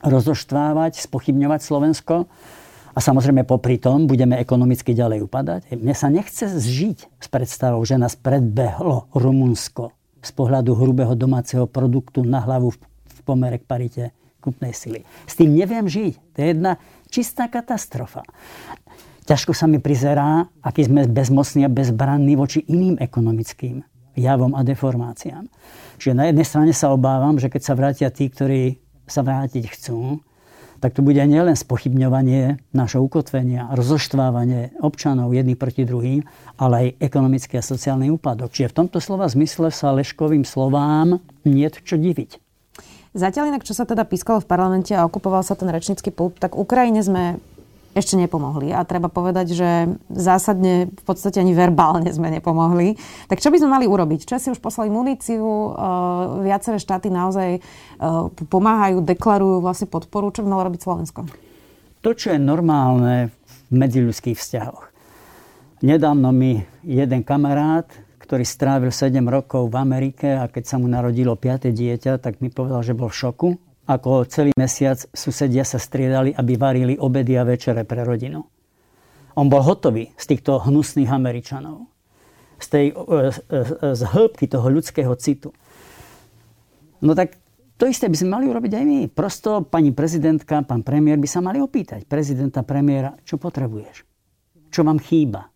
rozoštvávať, 0.02 1.02
spochybňovať 1.02 1.62
Slovensko 1.62 2.30
a 2.94 3.00
samozrejme 3.00 3.46
popri 3.46 3.78
tom 3.78 4.10
budeme 4.10 4.38
ekonomicky 4.42 4.94
ďalej 4.94 5.26
upadať. 5.26 5.62
Mne 5.78 5.94
sa 5.94 6.10
nechce 6.10 6.50
zžiť 6.50 7.22
s 7.22 7.28
predstavou, 7.30 7.82
že 7.86 7.98
nás 7.98 8.18
predbehlo 8.18 9.10
Rumunsko 9.14 9.94
z 10.22 10.32
pohľadu 10.34 10.74
hrubého 10.74 11.14
domáceho 11.14 11.70
produktu 11.70 12.26
na 12.26 12.42
hlavu 12.42 12.74
v 12.74 13.20
pomere 13.22 13.62
k 13.62 13.70
parite 13.70 14.04
kúpnej 14.48 14.72
sily. 14.72 15.04
S 15.27 15.36
tým 15.36 15.51
neviem 15.51 15.84
žiť. 15.84 16.13
To 16.34 16.38
je 16.39 16.48
jedna 16.56 16.80
čistá 17.12 17.51
katastrofa. 17.51 18.24
Ťažko 19.27 19.51
sa 19.51 19.68
mi 19.68 19.84
prizerá, 19.84 20.48
aký 20.63 20.88
sme 20.88 21.04
bezmocní 21.04 21.68
a 21.68 21.70
bezbranní 21.70 22.39
voči 22.39 22.63
iným 22.63 22.96
ekonomickým 22.96 23.84
javom 24.16 24.56
a 24.56 24.63
deformáciám. 24.63 25.51
Čiže 26.00 26.16
na 26.16 26.32
jednej 26.32 26.48
strane 26.48 26.72
sa 26.72 26.96
obávam, 26.96 27.36
že 27.36 27.51
keď 27.51 27.62
sa 27.62 27.75
vrátia 27.75 28.08
tí, 28.08 28.32
ktorí 28.32 28.80
sa 29.04 29.27
vrátiť 29.27 29.68
chcú, 29.68 30.24
tak 30.77 30.94
to 30.94 31.01
bude 31.01 31.18
nielen 31.18 31.58
spochybňovanie 31.58 32.62
našho 32.72 33.01
ukotvenia, 33.01 33.74
rozoštvávanie 33.74 34.77
občanov 34.77 35.34
jedných 35.34 35.58
proti 35.58 35.84
druhým, 35.89 36.22
ale 36.56 36.74
aj 36.77 36.88
ekonomický 37.01 37.58
a 37.58 37.66
sociálny 37.66 38.13
úpadok. 38.13 38.54
Čiže 38.54 38.72
v 38.72 38.77
tomto 38.86 39.01
slova 39.01 39.25
zmysle 39.25 39.74
sa 39.74 39.92
Leškovým 39.92 40.46
slovám 40.46 41.18
nie 41.44 41.68
čo 41.68 41.98
diviť. 41.98 42.47
Zatiaľ 43.17 43.50
inak, 43.50 43.65
čo 43.65 43.74
sa 43.74 43.89
teda 43.89 44.05
pískalo 44.05 44.38
v 44.38 44.45
parlamente 44.45 44.93
a 44.93 45.01
okupoval 45.01 45.41
sa 45.41 45.57
ten 45.57 45.65
rečnícky 45.74 46.13
pult, 46.13 46.38
tak 46.38 46.53
Ukrajine 46.53 47.01
sme 47.01 47.41
ešte 47.97 48.13
nepomohli. 48.13 48.69
A 48.69 48.86
treba 48.86 49.09
povedať, 49.09 49.57
že 49.57 49.69
zásadne 50.13 50.93
v 50.93 51.03
podstate 51.03 51.41
ani 51.41 51.57
verbálne 51.57 52.13
sme 52.13 52.29
nepomohli. 52.29 52.93
Tak 53.25 53.41
čo 53.41 53.50
by 53.50 53.57
sme 53.57 53.74
mali 53.74 53.86
urobiť? 53.89 54.29
Česi 54.29 54.53
už 54.53 54.62
poslali 54.62 54.93
muníciu, 54.93 55.41
uh, 55.41 56.45
viaceré 56.45 56.77
štáty 56.77 57.09
naozaj 57.09 57.57
uh, 57.57 58.29
pomáhajú, 58.53 59.01
deklarujú 59.01 59.65
vlastne 59.65 59.89
podporu. 59.89 60.29
Čo 60.29 60.45
by 60.45 60.53
malo 60.53 60.69
robiť 60.69 60.86
Slovensko? 60.86 61.25
To, 62.05 62.13
čo 62.13 62.38
je 62.38 62.39
normálne 62.39 63.33
v 63.33 63.74
medziľudských 63.74 64.38
vzťahoch. 64.38 64.93
Nedávno 65.81 66.29
mi 66.29 66.62
jeden 66.86 67.25
kamarát, 67.25 67.89
ktorý 68.27 68.43
strávil 68.43 68.91
7 68.91 69.24
rokov 69.24 69.72
v 69.72 69.79
Amerike 69.79 70.36
a 70.36 70.51
keď 70.51 70.63
sa 70.67 70.75
mu 70.75 70.91
narodilo 70.91 71.39
5. 71.39 71.72
dieťa, 71.72 72.19
tak 72.19 72.43
mi 72.43 72.51
povedal, 72.51 72.84
že 72.84 72.91
bol 72.91 73.07
v 73.07 73.15
šoku, 73.24 73.50
ako 73.88 74.27
celý 74.27 74.51
mesiac 74.60 75.00
susedia 75.15 75.63
sa 75.63 75.79
striedali, 75.79 76.36
aby 76.36 76.60
varili 76.60 77.00
obedy 77.00 77.39
a 77.39 77.48
večere 77.48 77.88
pre 77.88 78.03
rodinu. 78.03 78.43
On 79.39 79.48
bol 79.48 79.63
hotový 79.63 80.12
z 80.19 80.36
týchto 80.36 80.60
hnusných 80.60 81.07
Američanov. 81.07 81.88
Z, 82.60 82.67
tej, 82.67 82.86
e, 82.91 83.31
e, 83.31 83.96
z 83.96 84.01
hĺbky 84.03 84.51
toho 84.51 84.67
ľudského 84.67 85.13
citu. 85.15 85.55
No 87.00 87.15
tak 87.15 87.39
to 87.79 87.88
isté 87.88 88.12
by 88.12 88.17
sme 88.17 88.34
mali 88.34 88.46
urobiť 88.50 88.74
aj 88.75 88.84
my. 88.84 89.00
Prosto 89.13 89.63
pani 89.63 89.96
prezidentka, 89.96 90.65
pán 90.67 90.84
premiér 90.84 91.15
by 91.22 91.29
sa 91.29 91.39
mali 91.39 91.63
opýtať 91.63 92.03
prezidenta, 92.10 92.65
premiéra, 92.65 93.15
čo 93.24 93.39
potrebuješ? 93.39 94.03
Čo 94.74 94.84
vám 94.84 95.00
chýba? 95.00 95.48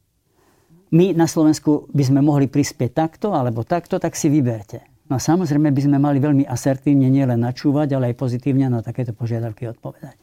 My 0.92 1.16
na 1.16 1.24
Slovensku 1.24 1.88
by 1.96 2.04
sme 2.04 2.20
mohli 2.20 2.52
prispieť 2.52 2.92
takto 2.92 3.32
alebo 3.32 3.64
takto, 3.64 3.96
tak 3.96 4.12
si 4.20 4.28
vyberte. 4.28 4.84
No 5.08 5.16
a 5.16 5.24
samozrejme 5.24 5.72
by 5.72 5.82
sme 5.88 5.96
mali 5.96 6.20
veľmi 6.20 6.44
asertívne 6.44 7.08
nielen 7.08 7.40
načúvať, 7.40 7.96
ale 7.96 8.12
aj 8.12 8.20
pozitívne 8.20 8.68
na 8.68 8.84
takéto 8.84 9.16
požiadavky 9.16 9.72
odpovedať. 9.72 10.20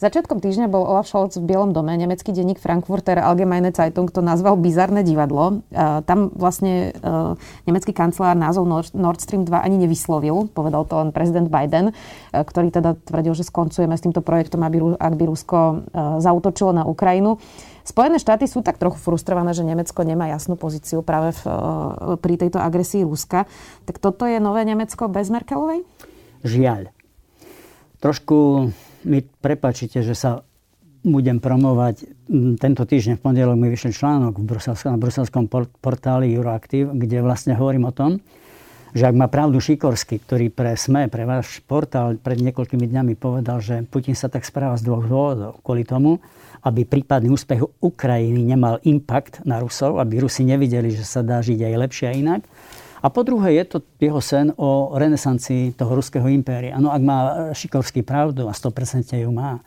Začiatkom 0.00 0.40
týždňa 0.40 0.72
bol 0.72 0.82
Olaf 0.82 1.12
Scholz 1.12 1.36
v 1.36 1.44
Bielom 1.44 1.76
dome, 1.76 1.92
nemecký 1.92 2.32
denník 2.32 2.56
Frankfurter 2.56 3.20
Allgemeine 3.20 3.68
Zeitung 3.68 4.08
to 4.08 4.24
nazval 4.24 4.56
bizarné 4.56 5.04
divadlo. 5.04 5.60
Uh, 5.68 6.00
tam 6.08 6.32
vlastne 6.32 6.96
uh, 7.04 7.36
nemecký 7.68 7.92
kancelár 7.92 8.32
názov 8.32 8.64
Nord 8.96 9.20
Stream 9.20 9.44
2 9.44 9.52
ani 9.60 9.76
nevyslovil, 9.76 10.48
povedal 10.56 10.88
to 10.88 10.96
len 10.96 11.12
prezident 11.12 11.52
Biden, 11.52 11.92
uh, 11.92 12.40
ktorý 12.40 12.72
teda 12.72 12.96
tvrdil, 12.96 13.36
že 13.36 13.44
skoncujeme 13.44 13.92
s 13.92 14.00
týmto 14.00 14.24
projektom, 14.24 14.64
aby, 14.64 14.96
ak 14.96 15.14
by 15.20 15.24
Rusko 15.28 15.58
uh, 15.60 15.76
zautočilo 16.18 16.72
na 16.72 16.88
Ukrajinu. 16.88 17.36
Spojené 17.90 18.22
štáty 18.22 18.46
sú 18.46 18.62
tak 18.62 18.78
trochu 18.78 19.02
frustrované, 19.02 19.50
že 19.50 19.66
Nemecko 19.66 20.06
nemá 20.06 20.30
jasnú 20.30 20.54
pozíciu 20.54 21.02
práve 21.02 21.34
v, 21.34 21.42
eh, 21.42 22.14
pri 22.22 22.38
tejto 22.38 22.62
agresii 22.62 23.02
Ruska. 23.02 23.50
Tak 23.82 23.98
toto 23.98 24.30
je 24.30 24.38
nové 24.38 24.62
Nemecko 24.62 25.10
bez 25.10 25.26
Merkelovej? 25.26 25.82
Žiaľ. 26.46 26.94
Trošku 27.98 28.70
mi 29.10 29.26
prepačite, 29.42 30.06
že 30.06 30.14
sa 30.14 30.46
budem 31.02 31.42
promovať. 31.42 32.06
Mm, 32.30 32.60
tento 32.62 32.86
týždeň 32.86 33.18
v 33.18 33.24
pondelok 33.26 33.56
mi 33.58 33.66
vyšiel 33.72 33.90
článok 33.90 34.38
v 34.38 34.44
bruselskom, 34.46 34.94
na 34.94 35.00
bruselskom 35.00 35.44
portáli 35.82 36.30
Euroactiv, 36.30 36.94
kde 36.94 37.24
vlastne 37.26 37.58
hovorím 37.58 37.90
o 37.90 37.92
tom, 37.92 38.22
že 38.90 39.06
ak 39.06 39.14
má 39.14 39.26
pravdu 39.30 39.62
Šikorsky, 39.62 40.18
ktorý 40.18 40.50
pre 40.50 40.74
SME, 40.74 41.06
pre 41.06 41.22
váš 41.22 41.62
portál 41.64 42.18
pred 42.18 42.42
niekoľkými 42.42 42.86
dňami 42.90 43.12
povedal, 43.14 43.62
že 43.62 43.86
Putin 43.86 44.18
sa 44.18 44.26
tak 44.26 44.42
správa 44.42 44.74
z 44.78 44.86
dvoch 44.86 45.06
dôvodov. 45.06 45.52
Kvôli 45.62 45.86
tomu, 45.86 46.18
aby 46.60 46.84
prípadný 46.84 47.32
úspech 47.32 47.62
Ukrajiny 47.80 48.42
nemal 48.44 48.82
impact 48.84 49.46
na 49.48 49.62
Rusov, 49.62 49.96
aby 50.02 50.20
Rusi 50.20 50.44
nevideli, 50.44 50.92
že 50.92 51.06
sa 51.06 51.24
dá 51.24 51.40
žiť 51.40 51.60
aj 51.62 51.74
lepšie 51.86 52.06
a 52.10 52.14
inak. 52.14 52.42
A 53.00 53.08
po 53.08 53.24
druhé 53.24 53.56
je 53.56 53.64
to 53.64 53.78
jeho 53.96 54.20
sen 54.20 54.52
o 54.60 54.92
renesancii 54.92 55.72
toho 55.72 55.96
ruského 55.96 56.28
impéria. 56.28 56.76
No 56.76 56.92
ak 56.92 57.00
má 57.00 57.18
Šikovský 57.56 58.04
pravdu 58.04 58.44
a 58.44 58.52
100% 58.52 59.16
ju 59.16 59.30
má, 59.32 59.64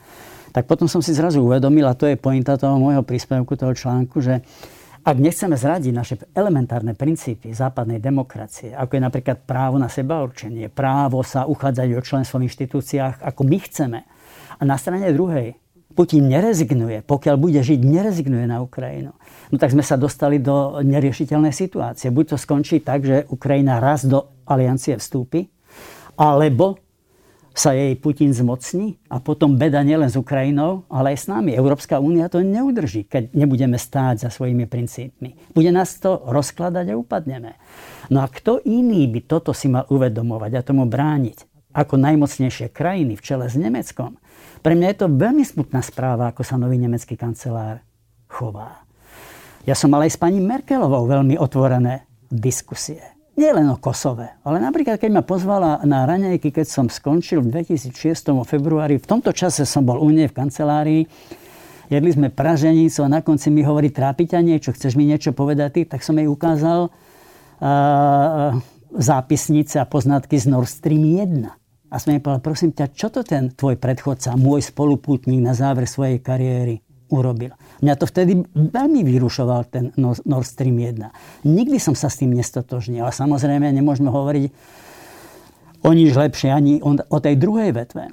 tak 0.53 0.69
potom 0.69 0.85
som 0.85 1.01
si 1.01 1.17
zrazu 1.17 1.41
uvedomil, 1.41 1.89
a 1.89 1.97
to 1.97 2.05
je 2.05 2.13
pointa 2.13 2.53
toho 2.61 2.77
môjho 2.77 3.01
príspevku, 3.01 3.57
toho 3.57 3.73
článku, 3.73 4.21
že 4.21 4.45
ak 5.03 5.17
nechceme 5.19 5.59
zradiť 5.59 5.91
naše 5.91 6.15
elementárne 6.31 6.95
princípy 6.95 7.51
západnej 7.51 7.99
demokracie, 7.99 8.71
ako 8.71 8.91
je 8.95 9.01
napríklad 9.03 9.37
právo 9.43 9.75
na 9.75 9.91
seba 9.91 10.23
určenie, 10.23 10.71
právo 10.71 11.19
sa 11.27 11.43
uchádzať 11.43 11.87
o 11.91 12.01
členstvo 12.01 12.39
v 12.39 12.47
inštitúciách, 12.47 13.19
ako 13.19 13.41
my 13.43 13.57
chceme, 13.67 13.99
a 14.57 14.61
na 14.63 14.79
strane 14.79 15.11
druhej 15.11 15.59
Putin 15.93 16.25
nerezignuje, 16.25 17.05
pokiaľ 17.05 17.35
bude 17.37 17.61
žiť, 17.61 17.79
nerezignuje 17.85 18.49
na 18.49 18.65
Ukrajinu. 18.65 19.13
No 19.53 19.55
tak 19.61 19.75
sme 19.75 19.85
sa 19.85 19.93
dostali 19.93 20.41
do 20.41 20.81
neriešiteľnej 20.81 21.53
situácie. 21.53 22.09
Buď 22.09 22.33
to 22.33 22.37
skončí 22.41 22.81
tak, 22.81 23.05
že 23.05 23.29
Ukrajina 23.29 23.77
raz 23.77 24.01
do 24.01 24.25
aliancie 24.49 24.97
vstúpi, 24.97 25.45
alebo 26.17 26.81
sa 27.53 27.77
jej 27.77 27.93
Putin 28.01 28.33
zmocní 28.33 28.97
a 29.13 29.21
potom 29.21 29.53
beda 29.53 29.85
nielen 29.85 30.09
s 30.09 30.17
Ukrajinou, 30.17 30.89
ale 30.89 31.13
aj 31.13 31.17
s 31.21 31.25
nami. 31.29 31.53
Európska 31.53 32.01
únia 32.01 32.25
to 32.25 32.41
neudrží, 32.41 33.05
keď 33.05 33.29
nebudeme 33.37 33.77
stáť 33.77 34.25
za 34.25 34.29
svojimi 34.33 34.65
princípmi. 34.65 35.53
Bude 35.53 35.69
nás 35.69 35.93
to 36.01 36.17
rozkladať 36.25 36.89
a 36.89 36.97
upadneme. 36.97 37.53
No 38.09 38.25
a 38.25 38.27
kto 38.27 38.57
iný 38.65 39.05
by 39.05 39.29
toto 39.29 39.53
si 39.53 39.69
mal 39.69 39.85
uvedomovať 39.85 40.51
a 40.57 40.65
tomu 40.65 40.89
brániť? 40.89 41.69
Ako 41.73 41.97
najmocnejšie 41.97 42.73
krajiny 42.73 43.17
v 43.17 43.25
čele 43.25 43.45
s 43.49 43.57
Nemeckom, 43.57 44.17
pre 44.65 44.73
mňa 44.73 44.87
je 44.93 44.97
to 45.05 45.13
veľmi 45.13 45.45
smutná 45.45 45.81
správa, 45.85 46.33
ako 46.33 46.41
sa 46.41 46.57
nový 46.57 46.81
nemecký 46.81 47.17
kancelár 47.17 47.85
chová. 48.29 48.81
Ja 49.63 49.77
som 49.77 49.93
mal 49.93 50.05
aj 50.05 50.17
s 50.17 50.21
pani 50.21 50.41
Merkelovou 50.41 51.05
veľmi 51.05 51.37
otvorené 51.37 52.09
diskusie. 52.33 53.12
Nie 53.33 53.49
len 53.49 53.65
o 53.65 53.81
Kosove, 53.81 54.37
ale 54.45 54.61
napríklad, 54.61 55.01
keď 55.01 55.09
ma 55.09 55.23
pozvala 55.25 55.81
na 55.89 56.05
raňajky, 56.05 56.53
keď 56.53 56.69
som 56.69 56.85
skončil 56.85 57.41
v 57.41 57.65
2006 57.65 58.29
februári, 58.45 59.01
v 59.01 59.09
tomto 59.09 59.33
čase 59.33 59.65
som 59.65 59.81
bol 59.81 59.97
u 59.97 60.13
nej 60.13 60.29
v 60.29 60.37
kancelárii, 60.37 61.01
jedli 61.89 62.11
sme 62.13 62.29
praženicu 62.29 63.01
a 63.01 63.09
na 63.09 63.25
konci 63.25 63.49
mi 63.49 63.65
hovorí, 63.65 63.89
trápi 63.89 64.29
ťa 64.29 64.37
niečo, 64.37 64.69
chceš 64.77 64.93
mi 64.93 65.09
niečo 65.09 65.33
povedať 65.33 65.69
ty? 65.73 65.81
Tak 65.89 66.05
som 66.05 66.13
jej 66.13 66.29
ukázal 66.29 66.93
uh, 66.93 68.53
zápisnice 68.93 69.81
a 69.81 69.89
poznatky 69.89 70.37
z 70.37 70.53
Nord 70.53 70.69
Stream 70.69 71.01
1. 71.01 71.49
A 71.89 71.95
som 71.97 72.13
jej 72.13 72.21
povedal, 72.21 72.45
prosím 72.45 72.69
ťa, 72.69 72.93
čo 72.93 73.09
to 73.09 73.25
ten 73.25 73.49
tvoj 73.49 73.81
predchodca, 73.81 74.37
môj 74.37 74.61
spolupútnik 74.61 75.41
na 75.41 75.57
záver 75.57 75.89
svojej 75.89 76.21
kariéry 76.21 76.85
urobil. 77.13 77.53
Mňa 77.85 77.93
to 78.01 78.09
vtedy 78.09 78.41
veľmi 78.57 79.05
vyrušoval 79.05 79.61
ten 79.69 79.93
Nord 80.01 80.47
Stream 80.49 80.81
1. 80.81 81.45
Nikdy 81.45 81.77
som 81.77 81.93
sa 81.93 82.09
s 82.09 82.17
tým 82.17 82.33
nestotožnil. 82.33 83.05
A 83.05 83.13
samozrejme 83.13 83.69
nemôžeme 83.69 84.09
hovoriť 84.09 84.49
o 85.85 85.89
nič 85.93 86.17
lepšie 86.17 86.49
ani 86.49 86.81
o 86.83 87.17
tej 87.21 87.35
druhej 87.37 87.75
vetve. 87.77 88.09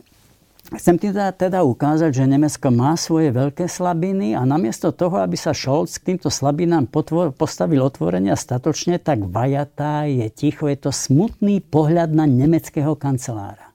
Chcem 0.70 1.02
teda, 1.02 1.34
teda 1.34 1.66
ukázať, 1.66 2.14
že 2.14 2.30
Nemecko 2.30 2.70
má 2.70 2.94
svoje 2.94 3.34
veľké 3.34 3.66
slabiny 3.66 4.38
a 4.38 4.46
namiesto 4.46 4.94
toho, 4.94 5.18
aby 5.18 5.34
sa 5.34 5.50
Scholz 5.50 5.98
k 5.98 6.14
týmto 6.14 6.30
slabinám 6.30 6.86
potvor, 6.86 7.34
postavil 7.34 7.82
otvorene 7.82 8.30
statočne, 8.38 9.02
tak 9.02 9.26
vajatá 9.26 10.06
je 10.06 10.30
ticho. 10.30 10.70
Je 10.70 10.78
to 10.78 10.94
smutný 10.94 11.58
pohľad 11.58 12.14
na 12.14 12.22
nemeckého 12.22 12.94
kancelára. 12.94 13.69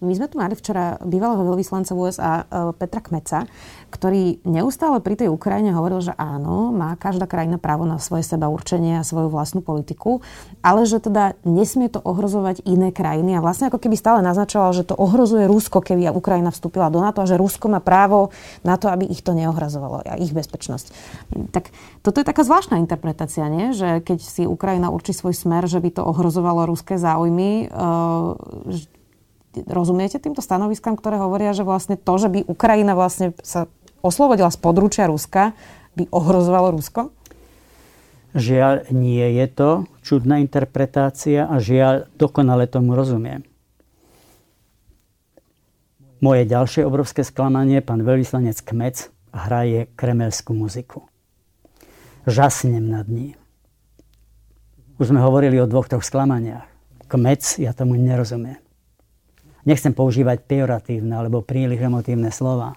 My 0.00 0.16
sme 0.16 0.32
tu 0.32 0.40
mali 0.40 0.56
včera 0.56 0.96
bývalého 1.04 1.44
veľvyslanca 1.44 1.92
USA 1.92 2.32
e, 2.40 2.72
Petra 2.72 3.04
Kmeca, 3.04 3.44
ktorý 3.92 4.40
neustále 4.48 4.96
pri 5.04 5.12
tej 5.12 5.28
Ukrajine 5.28 5.76
hovoril, 5.76 6.00
že 6.00 6.16
áno, 6.16 6.72
má 6.72 6.96
každá 6.96 7.28
krajina 7.28 7.60
právo 7.60 7.84
na 7.84 8.00
svoje 8.00 8.24
seba 8.24 8.48
určenie 8.48 8.96
a 8.96 9.04
svoju 9.04 9.28
vlastnú 9.28 9.60
politiku, 9.60 10.24
ale 10.64 10.88
že 10.88 11.04
teda 11.04 11.36
nesmie 11.44 11.92
to 11.92 12.00
ohrozovať 12.00 12.64
iné 12.64 12.96
krajiny 12.96 13.36
a 13.36 13.44
vlastne 13.44 13.68
ako 13.68 13.76
keby 13.76 13.92
stále 13.92 14.24
naznačoval, 14.24 14.72
že 14.72 14.88
to 14.88 14.96
ohrozuje 14.96 15.44
Rusko, 15.44 15.84
keby 15.84 16.08
Ukrajina 16.16 16.48
vstúpila 16.48 16.88
do 16.88 17.04
NATO 17.04 17.20
a 17.20 17.28
že 17.28 17.36
Rusko 17.36 17.68
má 17.68 17.84
právo 17.84 18.32
na 18.64 18.80
to, 18.80 18.88
aby 18.88 19.04
ich 19.04 19.20
to 19.20 19.36
neohrazovalo 19.36 20.00
a 20.00 20.16
ich 20.16 20.32
bezpečnosť. 20.32 20.96
Tak 21.52 21.68
toto 22.00 22.24
je 22.24 22.28
taká 22.28 22.40
zvláštna 22.40 22.80
interpretácia, 22.80 23.44
nie? 23.52 23.76
že 23.76 24.00
keď 24.00 24.18
si 24.24 24.48
Ukrajina 24.48 24.88
určí 24.88 25.12
svoj 25.12 25.36
smer, 25.36 25.68
že 25.68 25.76
by 25.76 25.92
to 25.92 26.08
ohrozovalo 26.08 26.64
ruské 26.64 26.96
záujmy, 26.96 27.68
uh, 27.68 28.96
rozumiete 29.66 30.22
týmto 30.22 30.42
stanoviskám, 30.42 30.94
ktoré 30.94 31.18
hovoria, 31.18 31.50
že 31.50 31.66
vlastne 31.66 31.98
to, 31.98 32.14
že 32.18 32.28
by 32.30 32.46
Ukrajina 32.46 32.94
vlastne 32.94 33.34
sa 33.42 33.66
oslobodila 34.00 34.48
z 34.50 34.58
područia 34.62 35.10
Ruska, 35.10 35.52
by 35.98 36.06
ohrozovalo 36.14 36.78
Rusko? 36.78 37.10
Žiaľ, 38.30 38.94
nie 38.94 39.26
je 39.42 39.46
to 39.50 39.70
čudná 40.06 40.38
interpretácia 40.38 41.50
a 41.50 41.58
žiaľ, 41.58 42.06
dokonale 42.14 42.70
tomu 42.70 42.94
rozumiem. 42.94 43.42
Moje 46.22 46.46
ďalšie 46.46 46.86
obrovské 46.86 47.26
sklamanie, 47.26 47.82
pán 47.82 48.06
veľvyslanec 48.06 48.62
Kmec 48.62 49.10
hraje 49.34 49.90
kremelskú 49.98 50.54
muziku. 50.54 51.10
Žasnem 52.28 52.86
nad 52.86 53.08
ním. 53.10 53.34
Už 55.00 55.10
sme 55.10 55.24
hovorili 55.24 55.56
o 55.58 55.66
dvoch, 55.66 55.88
troch 55.88 56.04
sklamaniach. 56.04 56.68
Kmec, 57.08 57.56
ja 57.58 57.72
tomu 57.72 57.96
nerozumiem 57.96 58.60
nechcem 59.64 59.92
používať 59.92 60.44
pejoratívne 60.46 61.16
alebo 61.16 61.44
príliš 61.44 61.80
emotívne 61.82 62.32
slova. 62.32 62.76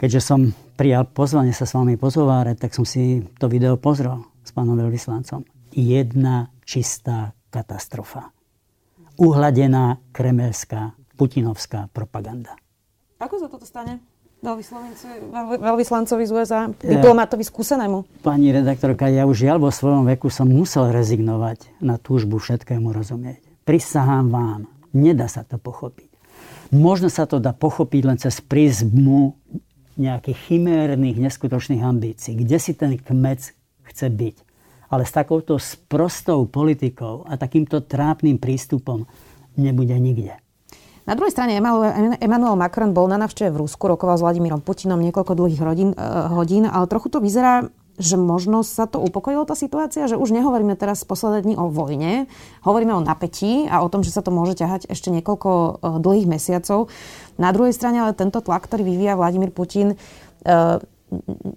Keďže 0.00 0.20
som 0.20 0.40
prijal 0.74 1.06
pozvanie 1.06 1.54
sa 1.54 1.64
s 1.64 1.72
vami 1.72 1.94
pozovárať, 1.94 2.66
tak 2.66 2.74
som 2.74 2.82
si 2.82 3.22
to 3.38 3.46
video 3.46 3.78
pozrel 3.78 4.26
s 4.42 4.50
pánom 4.50 4.74
veľvyslancom. 4.74 5.46
Jedna 5.74 6.50
čistá 6.66 7.32
katastrofa. 7.50 8.34
Uhladená 9.14 10.02
kremelská, 10.10 10.98
putinovská 11.14 11.86
propaganda. 11.94 12.58
Ako 13.22 13.38
sa 13.38 13.46
toto 13.46 13.62
stane? 13.62 14.02
Veľvyslancovi 14.44 16.24
z 16.28 16.32
USA, 16.36 16.68
diplomatovi 16.68 17.40
skúsenému. 17.48 18.20
Pani 18.20 18.52
redaktorka, 18.52 19.08
ja 19.08 19.24
už 19.24 19.48
žiaľ 19.48 19.56
vo 19.56 19.70
svojom 19.72 20.04
veku 20.04 20.28
som 20.28 20.44
musel 20.50 20.92
rezignovať 20.92 21.80
na 21.80 21.96
túžbu 21.96 22.36
všetkému 22.36 22.92
rozumieť. 22.92 23.40
Prisahám 23.64 24.28
vám, 24.28 24.68
Nedá 24.94 25.26
sa 25.26 25.42
to 25.42 25.58
pochopiť. 25.58 26.10
Možno 26.70 27.10
sa 27.12 27.26
to 27.26 27.42
dá 27.42 27.52
pochopiť 27.52 28.02
len 28.06 28.18
cez 28.18 28.40
prízmu 28.40 29.36
nejakých 29.94 30.38
chimérnych, 30.50 31.18
neskutočných 31.18 31.82
ambícií. 31.82 32.34
Kde 32.34 32.58
si 32.58 32.72
ten 32.74 32.98
kmec 32.98 33.54
chce 33.86 34.06
byť. 34.10 34.36
Ale 34.90 35.02
s 35.06 35.12
takouto 35.14 35.58
sprostou 35.58 36.46
politikou 36.46 37.26
a 37.26 37.34
takýmto 37.34 37.82
trápnym 37.82 38.38
prístupom 38.38 39.06
nebude 39.58 39.94
nikde. 39.98 40.38
Na 41.04 41.12
druhej 41.12 41.36
strane 41.36 41.60
Emmanuel 42.16 42.56
Macron 42.56 42.96
bol 42.96 43.04
na 43.12 43.20
navšteve 43.20 43.52
v 43.52 43.60
Rusku, 43.68 43.84
rokoval 43.84 44.16
s 44.16 44.24
Vladimírom 44.24 44.64
Putinom 44.64 44.96
niekoľko 45.04 45.36
dlhých 45.36 45.60
eh, 45.60 45.76
hodín 46.32 46.64
ale 46.64 46.88
trochu 46.88 47.12
to 47.12 47.20
vyzerá 47.20 47.68
že 47.94 48.18
možno 48.18 48.66
sa 48.66 48.90
to 48.90 48.98
upokojilo 48.98 49.46
tá 49.46 49.54
situácia, 49.54 50.10
že 50.10 50.18
už 50.18 50.34
nehovoríme 50.34 50.74
teraz 50.74 51.06
posledné 51.06 51.46
dní 51.46 51.54
o 51.54 51.70
vojne, 51.70 52.26
hovoríme 52.66 52.90
o 52.90 53.04
napätí 53.04 53.70
a 53.70 53.86
o 53.86 53.90
tom, 53.90 54.02
že 54.02 54.10
sa 54.10 54.22
to 54.22 54.34
môže 54.34 54.58
ťahať 54.58 54.90
ešte 54.90 55.14
niekoľko 55.14 55.50
e, 55.50 55.70
dlhých 56.02 56.26
mesiacov. 56.26 56.90
Na 57.38 57.54
druhej 57.54 57.70
strane 57.70 58.02
ale 58.02 58.18
tento 58.18 58.42
tlak, 58.42 58.66
ktorý 58.66 58.82
vyvíja 58.82 59.14
Vladimír 59.14 59.54
Putin, 59.54 59.94
e, 59.94 59.96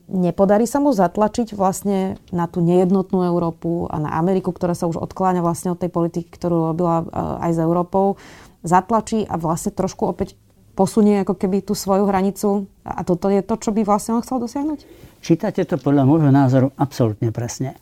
nepodarí 0.05 0.69
sa 0.69 0.77
mu 0.77 0.93
zatlačiť 0.93 1.57
vlastne 1.57 2.21
na 2.29 2.45
tú 2.45 2.61
nejednotnú 2.61 3.25
Európu 3.25 3.89
a 3.89 3.97
na 3.97 4.13
Ameriku, 4.21 4.53
ktorá 4.53 4.77
sa 4.77 4.85
už 4.85 5.01
odkláňa 5.01 5.41
vlastne 5.41 5.73
od 5.73 5.81
tej 5.81 5.89
politiky, 5.89 6.29
ktorú 6.29 6.69
robila 6.69 7.01
e, 7.01 7.05
aj 7.49 7.51
s 7.57 7.59
Európou, 7.59 8.21
zatlačí 8.61 9.25
a 9.25 9.41
vlastne 9.41 9.73
trošku 9.73 10.05
opäť 10.05 10.37
posunie 10.77 11.25
ako 11.25 11.33
keby 11.33 11.65
tú 11.65 11.73
svoju 11.73 12.05
hranicu 12.05 12.69
a 12.85 13.01
toto 13.01 13.33
je 13.33 13.41
to, 13.41 13.57
čo 13.57 13.73
by 13.73 13.81
vlastne 13.81 14.13
on 14.13 14.21
chcel 14.21 14.37
dosiahnuť? 14.37 14.85
Čítate 15.25 15.65
to 15.65 15.81
podľa 15.81 16.05
môjho 16.05 16.29
názoru 16.29 16.69
absolútne 16.77 17.33
presne. 17.33 17.73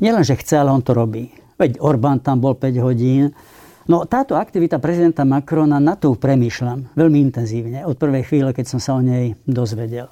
Nielen, 0.00 0.24
že 0.24 0.40
chce, 0.40 0.56
ale 0.56 0.72
on 0.72 0.80
to 0.80 0.96
robí. 0.96 1.28
Veď 1.60 1.76
Orbán 1.84 2.24
tam 2.24 2.40
bol 2.40 2.56
5 2.56 2.80
hodín. 2.80 3.36
No 3.84 4.08
táto 4.08 4.40
aktivita 4.40 4.80
prezidenta 4.80 5.28
Macrona, 5.28 5.76
na 5.76 6.00
to 6.00 6.16
premýšľam 6.16 6.96
veľmi 6.96 7.18
intenzívne 7.28 7.84
od 7.84 8.00
prvej 8.00 8.24
chvíle, 8.24 8.56
keď 8.56 8.66
som 8.66 8.80
sa 8.80 8.96
o 8.96 9.04
nej 9.04 9.36
dozvedel. 9.44 10.08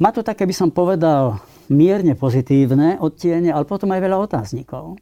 Má 0.00 0.12
to 0.12 0.20
také, 0.20 0.44
by 0.44 0.52
som 0.52 0.68
povedal, 0.68 1.40
mierne 1.72 2.12
pozitívne 2.12 3.00
odtiene, 3.00 3.48
ale 3.52 3.64
potom 3.64 3.88
aj 3.92 4.00
veľa 4.04 4.18
otáznikov. 4.20 5.00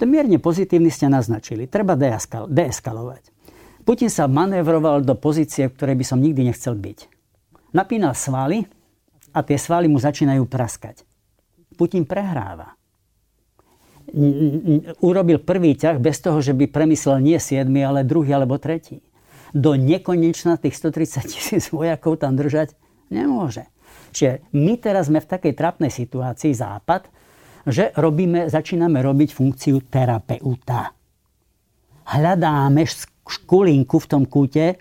To 0.00 0.04
mierne 0.08 0.40
pozitívny 0.40 0.88
ste 0.88 1.12
naznačili. 1.12 1.68
Treba 1.68 1.94
deeskalovať. 2.48 3.33
Putin 3.84 4.08
sa 4.08 4.24
manévroval 4.24 5.04
do 5.04 5.12
pozície, 5.12 5.68
v 5.68 5.76
ktorej 5.76 5.96
by 6.00 6.04
som 6.08 6.18
nikdy 6.18 6.48
nechcel 6.48 6.72
byť. 6.72 6.98
Napínal 7.76 8.16
svaly 8.16 8.64
a 9.36 9.44
tie 9.44 9.60
svaly 9.60 9.92
mu 9.92 10.00
začínajú 10.00 10.48
praskať. 10.48 11.04
Putin 11.76 12.08
prehráva. 12.08 12.72
Urobil 15.04 15.40
prvý 15.40 15.76
ťah 15.76 16.00
bez 16.00 16.20
toho, 16.20 16.40
že 16.40 16.56
by 16.56 16.70
premyslel 16.70 17.20
nie 17.20 17.36
7, 17.36 17.68
ale 17.84 18.08
druhý 18.08 18.32
alebo 18.32 18.56
tretí. 18.56 19.04
Do 19.52 19.76
nekonečna 19.76 20.56
tých 20.56 20.80
130 20.80 21.24
tisíc 21.28 21.64
vojakov 21.68 22.20
tam 22.24 22.40
držať 22.40 22.72
nemôže. 23.12 23.68
Čiže 24.14 24.46
my 24.54 24.74
teraz 24.80 25.12
sme 25.12 25.20
v 25.20 25.30
takej 25.30 25.52
trapnej 25.52 25.92
situácii, 25.92 26.56
Západ, 26.56 27.10
že 27.66 27.90
robíme, 27.96 28.46
začíname 28.48 29.02
robiť 29.02 29.30
funkciu 29.34 29.82
terapeuta. 29.88 30.92
Hľadáme 32.04 32.84
škulinku 33.28 33.96
v 34.00 34.06
tom 34.10 34.22
kúte, 34.28 34.80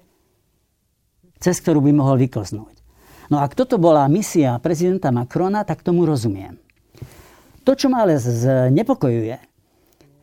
cez 1.39 1.59
ktorú 1.59 1.83
by 1.83 1.91
mohol 1.91 2.15
vykoznúť. 2.19 2.75
No 3.31 3.39
a 3.39 3.47
toto 3.51 3.79
bola 3.79 4.07
misia 4.11 4.59
prezidenta 4.59 5.11
Macrona, 5.11 5.63
tak 5.63 5.83
tomu 5.83 6.03
rozumiem. 6.03 6.59
To, 7.63 7.71
čo 7.75 7.87
ma 7.87 8.03
ale 8.03 8.19
znepokojuje, 8.19 9.39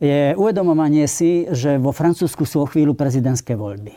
je 0.01 0.33
uvedomovanie 0.33 1.05
si, 1.05 1.45
že 1.53 1.77
vo 1.77 1.93
Francúzsku 1.93 2.45
sú 2.45 2.65
o 2.65 2.69
chvíľu 2.69 2.97
prezidentské 2.97 3.53
voľby. 3.53 3.93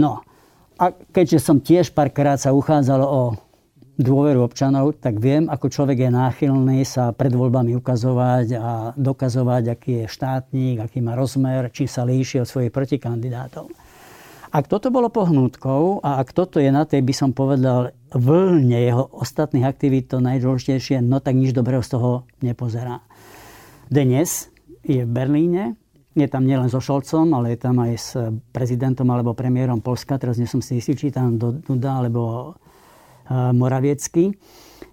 No, 0.00 0.24
a 0.80 0.90
keďže 0.90 1.38
som 1.44 1.60
tiež 1.60 1.92
párkrát 1.92 2.40
sa 2.40 2.56
uchádzal 2.56 3.04
o 3.04 3.36
dôveru 3.94 4.42
občanov, 4.42 4.98
tak 4.98 5.22
viem, 5.22 5.46
ako 5.46 5.70
človek 5.70 6.06
je 6.06 6.10
náchylný 6.10 6.82
sa 6.82 7.14
pred 7.14 7.30
voľbami 7.30 7.78
ukazovať 7.78 8.46
a 8.58 8.70
dokazovať, 8.98 9.62
aký 9.70 9.92
je 10.02 10.06
štátnik, 10.10 10.82
aký 10.82 10.98
má 10.98 11.14
rozmer, 11.14 11.70
či 11.70 11.86
sa 11.86 12.02
líši 12.02 12.42
od 12.42 12.48
svojich 12.50 12.74
protikandidátov. 12.74 13.70
Ak 14.54 14.70
toto 14.70 14.94
bolo 14.94 15.10
pohnútkou 15.10 15.98
a 16.02 16.22
ak 16.22 16.30
toto 16.30 16.62
je 16.62 16.70
na 16.70 16.86
tej, 16.86 17.02
by 17.02 17.14
som 17.14 17.30
povedal, 17.34 17.90
vlne 18.14 18.78
jeho 18.78 19.10
ostatných 19.10 19.66
aktivít 19.66 20.14
to 20.14 20.22
najdôležitejšie, 20.22 21.02
no 21.02 21.18
tak 21.18 21.34
nič 21.34 21.50
dobrého 21.50 21.82
z 21.82 21.98
toho 21.98 22.10
nepozerá. 22.38 23.02
Dnes 23.90 24.50
je 24.86 25.02
v 25.02 25.10
Berlíne, 25.10 25.74
je 26.14 26.30
tam 26.30 26.46
nielen 26.46 26.70
so 26.70 26.78
Šolcom, 26.78 27.34
ale 27.34 27.54
je 27.54 27.58
tam 27.58 27.82
aj 27.82 27.92
s 27.98 28.14
prezidentom 28.54 29.10
alebo 29.10 29.34
premiérom 29.34 29.82
Polska. 29.82 30.14
Teraz 30.14 30.38
nie 30.38 30.46
som 30.46 30.62
si 30.62 30.78
istý, 30.78 30.94
či 30.94 31.10
tam 31.10 31.34
Duda 31.34 31.98
alebo 31.98 32.54
Moraviecky. 33.30 34.36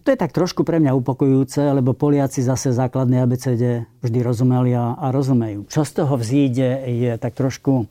To 0.02 0.10
je 0.10 0.18
tak 0.18 0.34
trošku 0.34 0.66
pre 0.66 0.82
mňa 0.82 0.98
upokojujúce, 0.98 1.62
lebo 1.78 1.94
Poliaci 1.94 2.42
zase 2.42 2.74
základné 2.74 3.22
ABCD 3.22 3.86
vždy 4.02 4.20
rozumeli 4.26 4.74
a, 4.74 4.98
a 4.98 5.14
rozumejú. 5.14 5.70
Čo 5.70 5.86
z 5.86 5.92
toho 6.02 6.18
vzíde 6.18 6.90
je 6.90 7.12
tak 7.22 7.38
trošku 7.38 7.86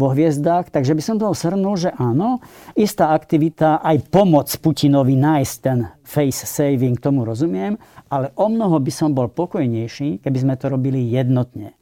vo 0.00 0.08
hviezdách, 0.16 0.72
takže 0.72 0.96
by 0.96 1.02
som 1.04 1.20
toho 1.20 1.36
shrnul, 1.36 1.76
že 1.76 1.92
áno, 1.92 2.40
istá 2.72 3.12
aktivita, 3.12 3.84
aj 3.84 4.08
pomoc 4.08 4.48
Putinovi 4.62 5.12
nájsť 5.12 5.54
ten 5.60 5.92
face 6.00 6.48
saving, 6.48 6.96
tomu 6.96 7.28
rozumiem, 7.28 7.76
ale 8.08 8.32
o 8.40 8.48
mnoho 8.48 8.80
by 8.80 8.88
som 8.88 9.12
bol 9.12 9.28
pokojnejší, 9.28 10.24
keby 10.24 10.38
sme 10.40 10.54
to 10.56 10.72
robili 10.72 11.04
jednotne. 11.12 11.76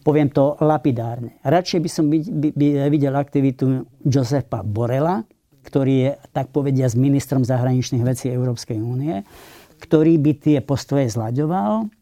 Poviem 0.00 0.32
to 0.32 0.56
lapidárne. 0.64 1.36
Radšej 1.44 1.80
by 1.84 1.90
som 1.90 2.08
by, 2.08 2.18
by, 2.24 2.48
by 2.56 2.66
videl 2.88 3.12
aktivitu 3.12 3.84
Josefa 4.00 4.64
Borela, 4.64 5.20
ktorý 5.68 5.94
je, 6.00 6.10
tak 6.32 6.48
povedia, 6.48 6.88
s 6.88 6.96
ministrom 6.96 7.44
zahraničných 7.44 8.00
vecí 8.00 8.32
Európskej 8.32 8.80
únie, 8.80 9.20
ktorý 9.84 10.16
by 10.16 10.32
tie 10.40 10.58
postoje 10.64 11.12
zlaďoval 11.12 11.92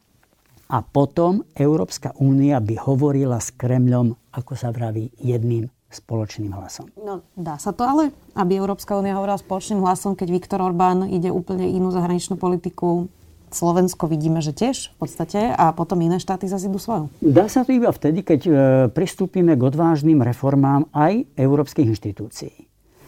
a 0.70 0.78
potom 0.82 1.42
Európska 1.58 2.14
únia 2.22 2.62
by 2.62 2.78
hovorila 2.78 3.42
s 3.42 3.50
Kremľom, 3.50 4.14
ako 4.30 4.52
sa 4.54 4.70
vraví, 4.70 5.10
jedným 5.18 5.66
spoločným 5.90 6.50
hlasom. 6.54 6.90
No, 6.98 7.26
dá 7.34 7.58
sa 7.58 7.70
to 7.74 7.86
ale, 7.86 8.04
aby 8.34 8.58
Európska 8.58 8.98
únia 8.98 9.14
hovorila 9.18 9.38
spoločným 9.38 9.82
hlasom, 9.82 10.18
keď 10.18 10.28
Viktor 10.30 10.60
Orbán 10.62 11.06
ide 11.10 11.30
úplne 11.30 11.66
inú 11.70 11.90
zahraničnú 11.90 12.38
politiku 12.38 13.10
Slovensko 13.46 14.10
vidíme, 14.10 14.42
že 14.42 14.50
tiež 14.50 14.92
v 14.92 15.06
podstate 15.06 15.54
a 15.54 15.70
potom 15.70 16.02
iné 16.02 16.18
štáty 16.18 16.50
zase 16.50 16.66
idú 16.66 16.82
svoju. 16.82 17.06
Dá 17.22 17.46
sa 17.46 17.62
to 17.62 17.70
iba 17.70 17.88
vtedy, 17.94 18.26
keď 18.26 18.40
e, 18.42 18.52
pristúpime 18.90 19.54
k 19.54 19.62
odvážnym 19.62 20.18
reformám 20.18 20.90
aj 20.90 21.24
európskych 21.38 21.86
inštitúcií. 21.86 22.66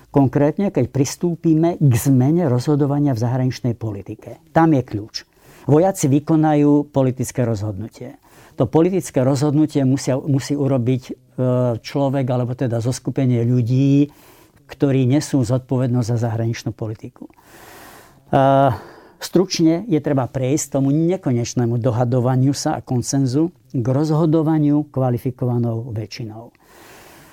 Konkrétne, 0.08 0.72
keď 0.72 0.88
pristúpime 0.88 1.76
k 1.76 1.92
zmene 1.94 2.48
rozhodovania 2.48 3.12
v 3.12 3.22
zahraničnej 3.22 3.74
politike. 3.76 4.40
Tam 4.56 4.72
je 4.72 4.80
kľúč. 4.80 5.28
Vojaci 5.68 6.08
vykonajú 6.08 6.88
politické 6.88 7.44
rozhodnutie. 7.44 8.16
To 8.56 8.64
politické 8.64 9.20
rozhodnutie 9.20 9.84
musia, 9.84 10.16
musí 10.16 10.56
urobiť 10.56 11.02
e, 11.06 11.12
človek, 11.78 12.26
alebo 12.26 12.56
teda 12.56 12.80
zoskupenie 12.80 13.44
ľudí, 13.44 14.08
ktorí 14.64 15.04
nesú 15.04 15.44
zodpovednosť 15.44 16.08
za 16.08 16.18
zahraničnú 16.28 16.76
politiku. 16.76 17.28
Uh, 18.28 18.76
Stručne 19.18 19.82
je 19.90 19.98
treba 19.98 20.30
prejsť 20.30 20.78
tomu 20.78 20.94
nekonečnému 20.94 21.82
dohadovaniu 21.82 22.54
sa 22.54 22.78
a 22.78 22.84
konsenzu 22.86 23.50
k 23.74 23.82
rozhodovaniu 23.82 24.86
kvalifikovanou 24.94 25.90
väčšinou. 25.90 26.54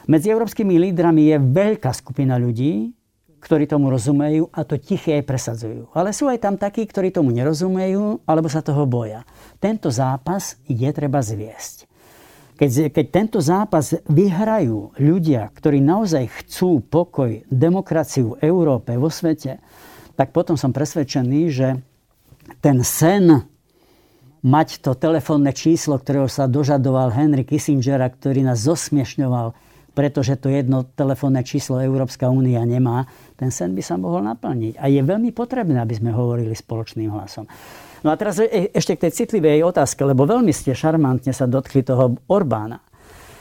Medzi 0.06 0.30
európskymi 0.30 0.78
lídrami 0.90 1.34
je 1.34 1.38
veľká 1.42 1.90
skupina 1.90 2.38
ľudí, 2.38 2.94
ktorí 3.42 3.70
tomu 3.70 3.94
rozumejú 3.94 4.50
a 4.50 4.66
to 4.66 4.78
tiché 4.82 5.22
presadzujú. 5.22 5.94
Ale 5.94 6.14
sú 6.14 6.26
aj 6.26 6.42
tam 6.42 6.58
takí, 6.58 6.82
ktorí 6.86 7.14
tomu 7.14 7.30
nerozumejú 7.30 8.26
alebo 8.26 8.50
sa 8.50 8.66
toho 8.66 8.90
boja. 8.90 9.22
Tento 9.62 9.94
zápas 9.94 10.58
je 10.66 10.90
treba 10.90 11.22
zviesť. 11.22 11.86
Keď, 12.56 12.90
keď 12.90 13.06
tento 13.12 13.40
zápas 13.44 13.94
vyhrajú 14.08 14.96
ľudia, 14.98 15.52
ktorí 15.52 15.84
naozaj 15.84 16.32
chcú 16.42 16.82
pokoj, 16.82 17.44
demokraciu 17.52 18.34
v 18.34 18.48
Európe, 18.48 18.96
vo 18.96 19.12
svete, 19.12 19.60
tak 20.16 20.32
potom 20.32 20.56
som 20.56 20.72
presvedčený, 20.72 21.42
že 21.52 21.68
ten 22.64 22.80
sen 22.82 23.44
mať 24.46 24.80
to 24.80 24.96
telefónne 24.96 25.52
číslo, 25.52 26.00
ktorého 26.00 26.32
sa 26.32 26.48
dožadoval 26.48 27.12
Henry 27.12 27.44
Kissinger, 27.44 28.00
ktorý 28.00 28.48
nás 28.48 28.64
zosmiešňoval, 28.64 29.52
pretože 29.96 30.36
to 30.36 30.52
jedno 30.52 30.84
telefónne 30.84 31.42
číslo 31.48 31.80
Európska 31.80 32.28
únia 32.28 32.62
nemá, 32.68 33.08
ten 33.40 33.50
sen 33.50 33.72
by 33.72 33.82
sa 33.82 33.96
mohol 33.96 34.28
naplniť. 34.28 34.76
A 34.76 34.92
je 34.92 35.00
veľmi 35.00 35.32
potrebné, 35.32 35.80
aby 35.80 35.96
sme 35.96 36.12
hovorili 36.12 36.52
spoločným 36.52 37.10
hlasom. 37.16 37.48
No 38.04 38.12
a 38.12 38.20
teraz 38.20 38.44
e, 38.44 38.70
ešte 38.76 39.00
k 39.00 39.08
tej 39.08 39.26
citlivej 39.26 39.66
otázke, 39.66 40.04
lebo 40.04 40.28
veľmi 40.28 40.52
ste 40.52 40.76
šarmantne 40.76 41.32
sa 41.32 41.48
dotkli 41.48 41.82
toho 41.82 42.20
Orbána. 42.28 42.84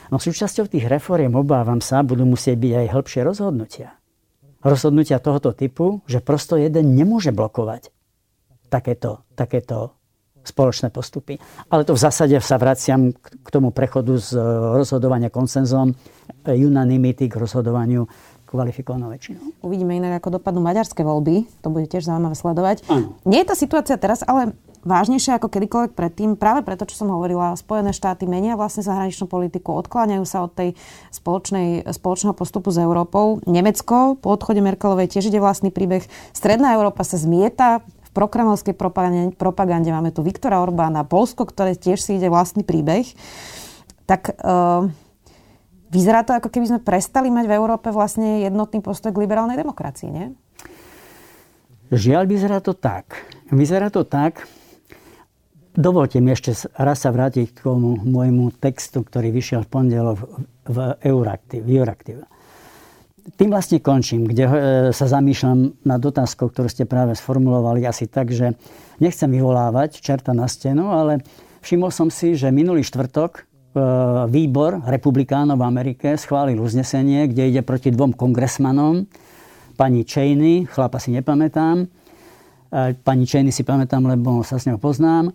No 0.09 0.23
súčasťou 0.23 0.71
tých 0.71 0.87
reforiem, 0.87 1.35
obávam 1.35 1.83
sa, 1.83 2.07
budú 2.07 2.23
musieť 2.23 2.57
byť 2.57 2.73
aj 2.73 2.87
hĺbšie 2.95 3.21
rozhodnutia 3.27 3.99
rozhodnutia 4.65 5.21
tohoto 5.21 5.53
typu, 5.53 6.01
že 6.09 6.25
prosto 6.25 6.57
jeden 6.57 6.97
nemôže 6.97 7.31
blokovať 7.31 7.93
takéto, 8.73 9.23
takéto 9.37 9.93
spoločné 10.45 10.93
postupy. 10.93 11.41
Ale 11.73 11.89
to 11.89 11.97
v 11.97 12.01
zásade 12.05 12.37
sa 12.45 12.61
vraciam 12.61 13.11
k 13.17 13.49
tomu 13.49 13.73
prechodu 13.73 14.17
z 14.21 14.37
rozhodovania 14.77 15.33
konsenzom, 15.33 15.97
unanimity 16.45 17.29
k 17.29 17.35
rozhodovaniu 17.41 18.05
kvalifikovanou 18.55 19.11
väčšinou. 19.11 19.67
Uvidíme 19.67 19.99
inak, 19.99 20.23
ako 20.23 20.39
dopadnú 20.39 20.63
maďarské 20.63 21.03
voľby. 21.03 21.51
To 21.67 21.75
bude 21.75 21.91
tiež 21.91 22.07
zaujímavé 22.07 22.39
sledovať. 22.39 22.87
Ano. 22.87 23.19
Nie 23.27 23.43
je 23.43 23.51
tá 23.51 23.57
situácia 23.59 23.99
teraz, 23.99 24.23
ale 24.23 24.55
vážnejšie 24.87 25.35
ako 25.35 25.51
kedykoľvek 25.51 25.93
predtým. 25.97 26.37
Práve 26.39 26.63
preto, 26.63 26.87
čo 26.87 27.03
som 27.03 27.11
hovorila, 27.11 27.57
Spojené 27.59 27.91
štáty 27.91 28.29
menia 28.29 28.55
vlastne 28.55 28.85
zahraničnú 28.87 29.27
politiku, 29.27 29.75
odkláňajú 29.81 30.25
sa 30.29 30.45
od 30.47 30.53
tej 30.55 30.79
spoločnej, 31.11 31.89
spoločného 31.89 32.37
postupu 32.37 32.71
s 32.71 32.79
Európou. 32.79 33.43
Nemecko 33.49 34.15
po 34.21 34.37
odchode 34.37 34.61
Merkelovej 34.63 35.11
tiež 35.11 35.33
ide 35.33 35.41
vlastný 35.43 35.75
príbeh. 35.75 36.05
Stredná 36.37 36.77
Európa 36.77 37.03
sa 37.03 37.19
zmieta 37.19 37.83
prokremovskej 38.15 38.79
propagande. 39.35 39.91
Máme 39.91 40.15
tu 40.15 40.23
Viktora 40.23 40.63
Orbána, 40.63 41.03
Polsko, 41.03 41.45
ktoré 41.45 41.75
tiež 41.75 41.99
si 41.99 42.17
ide 42.17 42.31
vlastný 42.31 42.63
príbeh. 42.63 43.11
Tak 44.07 44.39
uh, 44.39 44.87
vyzerá 45.91 46.23
to, 46.23 46.39
ako 46.39 46.49
keby 46.49 46.71
sme 46.71 46.81
prestali 46.81 47.29
mať 47.29 47.51
v 47.51 47.57
Európe 47.59 47.91
vlastne 47.91 48.47
jednotný 48.47 48.81
postoj 48.81 49.11
k 49.11 49.23
liberálnej 49.27 49.59
demokracii, 49.59 50.09
nie? 50.09 50.31
Žiaľ, 51.91 52.25
vyzerá 52.31 52.59
to 52.63 52.73
tak. 52.73 53.19
Vyzerá 53.53 53.93
to 53.93 54.07
tak, 54.07 54.47
Dovolte 55.75 56.23
mi 56.23 56.31
ešte 56.31 56.55
raz 56.79 57.03
sa 57.03 57.11
vrátiť 57.11 57.51
k 57.51 57.67
tomu 57.67 57.99
môjmu 57.99 58.55
textu, 58.63 59.03
ktorý 59.03 59.35
vyšiel 59.35 59.67
v 59.67 59.71
pondelok 59.75 60.23
v. 60.71 60.79
Euraktiv. 61.03 61.67
Tým 63.25 63.49
vlastne 63.49 63.81
končím, 63.81 64.29
kde 64.29 64.45
e, 64.45 64.53
sa 64.93 65.09
zamýšľam 65.09 65.81
nad 65.81 65.97
otázkou, 65.97 66.53
ktorú 66.53 66.69
ste 66.69 66.85
práve 66.85 67.17
sformulovali 67.17 67.81
asi 67.89 68.05
tak, 68.05 68.29
že 68.29 68.53
nechcem 69.01 69.33
vyvolávať 69.33 70.05
čerta 70.05 70.37
na 70.37 70.45
stenu, 70.45 70.93
ale 70.93 71.25
všimol 71.65 71.89
som 71.89 72.13
si, 72.13 72.37
že 72.37 72.53
minulý 72.53 72.85
štvrtok 72.85 73.33
e, 73.41 73.43
výbor 74.29 74.85
republikánov 74.85 75.57
v 75.57 75.65
Amerike 75.65 76.21
schválil 76.21 76.61
uznesenie, 76.61 77.33
kde 77.33 77.49
ide 77.49 77.63
proti 77.65 77.89
dvom 77.89 78.13
kongresmanom, 78.13 79.09
pani 79.81 80.05
Cheney, 80.05 80.69
chlapa 80.69 81.01
si 81.01 81.17
nepamätám, 81.17 81.81
e, 81.81 81.87
pani 83.01 83.25
Cheney 83.25 83.57
si 83.57 83.65
pamätám, 83.65 84.05
lebo 84.05 84.45
sa 84.45 84.61
s 84.61 84.69
ňou 84.69 84.77
poznám, 84.77 85.33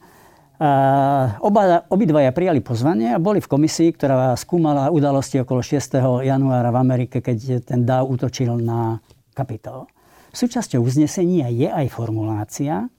Oba, 0.59 1.87
obidvaja 1.87 2.35
prijali 2.35 2.59
pozvanie 2.59 3.15
a 3.15 3.23
boli 3.23 3.39
v 3.39 3.47
komisii, 3.47 3.95
ktorá 3.95 4.35
skúmala 4.35 4.91
udalosti 4.91 5.39
okolo 5.39 5.63
6. 5.63 6.03
januára 6.27 6.67
v 6.75 6.77
Amerike, 6.83 7.23
keď 7.23 7.63
ten 7.63 7.87
dáv 7.87 8.11
útočil 8.11 8.59
na 8.59 8.99
kapitol. 9.31 9.87
Súčasťou 10.35 10.83
uznesenia 10.83 11.47
je 11.47 11.71
aj 11.71 11.87
formulácia, 11.95 12.91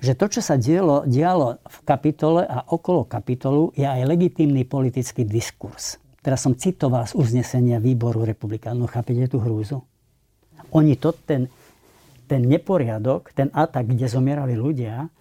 že 0.00 0.16
to, 0.16 0.32
čo 0.32 0.40
sa 0.40 0.56
dialo, 0.56 1.04
dialo 1.04 1.60
v 1.60 1.78
kapitole 1.84 2.48
a 2.48 2.64
okolo 2.72 3.04
kapitolu, 3.04 3.68
je 3.76 3.84
aj 3.84 4.08
legitímny 4.08 4.64
politický 4.64 5.28
diskurs. 5.28 6.00
Teraz 6.24 6.40
som 6.40 6.56
citoval 6.56 7.04
z 7.04 7.20
uznesenia 7.20 7.84
výboru 7.84 8.24
republikánov. 8.24 8.88
Chápete 8.88 9.28
tú 9.28 9.44
hrúzu? 9.44 9.84
Oni 10.72 10.96
to, 10.96 11.12
ten, 11.12 11.52
ten 12.24 12.48
neporiadok, 12.48 13.28
ten 13.36 13.52
atak, 13.52 13.92
kde 13.92 14.08
zomierali 14.08 14.56
ľudia, 14.56 15.12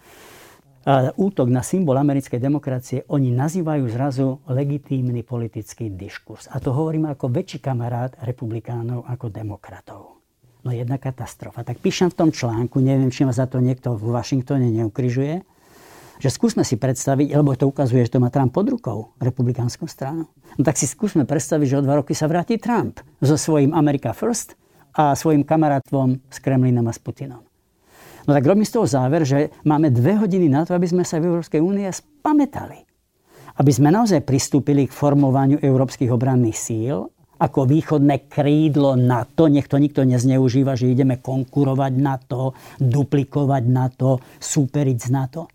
útok 1.19 1.52
na 1.52 1.60
symbol 1.60 2.00
americkej 2.00 2.39
demokracie 2.39 3.04
oni 3.12 3.28
nazývajú 3.36 3.84
zrazu 3.91 4.39
legitímny 4.47 5.19
politický 5.19 5.91
diskurs. 5.91 6.47
A 6.47 6.63
to 6.63 6.71
hovorím 6.71 7.12
ako 7.12 7.28
väčší 7.28 7.60
kamarát 7.60 8.15
republikánov 8.23 9.04
ako 9.04 9.28
demokratov. 9.28 10.02
No 10.63 10.71
jedna 10.71 10.95
katastrofa. 10.95 11.67
Tak 11.67 11.84
píšem 11.84 12.08
v 12.12 12.15
tom 12.15 12.30
článku, 12.32 12.80
neviem, 12.80 13.12
či 13.12 13.28
ma 13.28 13.36
za 13.36 13.47
to 13.52 13.60
niekto 13.60 14.00
v 14.00 14.15
Washingtone 14.15 14.67
neukrižuje, 14.71 15.43
že 16.17 16.30
skúsme 16.34 16.65
si 16.65 16.80
predstaviť, 16.80 17.36
lebo 17.36 17.54
to 17.54 17.69
ukazuje, 17.69 18.08
že 18.08 18.17
to 18.17 18.23
má 18.23 18.32
Trump 18.34 18.52
pod 18.56 18.67
rukou, 18.67 19.15
republikánskou 19.21 19.86
stranu. 19.86 20.28
No 20.58 20.62
tak 20.65 20.76
si 20.76 20.89
skúsme 20.89 21.23
predstaviť, 21.23 21.67
že 21.71 21.78
o 21.80 21.86
dva 21.86 22.02
roky 22.02 22.12
sa 22.17 22.26
vráti 22.28 22.58
Trump 22.58 23.00
so 23.23 23.39
svojím 23.39 23.71
America 23.71 24.12
First 24.12 24.60
a 24.91 25.13
svojim 25.13 25.45
kamarátvom 25.45 26.19
s 26.28 26.38
Kremlinom 26.41 26.89
a 26.89 26.93
s 26.95 27.00
Putinom. 27.00 27.46
No 28.27 28.35
tak 28.35 28.43
robím 28.43 28.67
z 28.67 28.75
toho 28.75 28.83
záver, 28.83 29.23
že 29.23 29.55
máme 29.63 29.87
dve 29.87 30.19
hodiny 30.19 30.51
na 30.51 30.67
to, 30.67 30.75
aby 30.75 30.83
sme 30.83 31.07
sa 31.07 31.23
v 31.23 31.31
Európskej 31.31 31.63
únie 31.63 31.87
spametali. 31.87 32.83
Aby 33.55 33.71
sme 33.71 33.87
naozaj 33.87 34.27
pristúpili 34.27 34.85
k 34.85 34.93
formovaniu 34.93 35.63
európskych 35.63 36.11
obranných 36.11 36.59
síl 36.59 37.07
ako 37.39 37.69
východné 37.69 38.27
krídlo 38.27 38.99
NATO. 38.99 39.47
Nech 39.47 39.71
to 39.71 39.79
nikto 39.79 40.03
nezneužíva, 40.03 40.75
že 40.75 40.91
ideme 40.91 41.23
konkurovať 41.23 41.93
na 41.95 42.19
to, 42.19 42.51
duplikovať 42.83 43.63
na 43.69 43.87
to, 43.87 44.19
súperiť 44.43 44.97
z 44.97 45.09
NATO. 45.13 45.47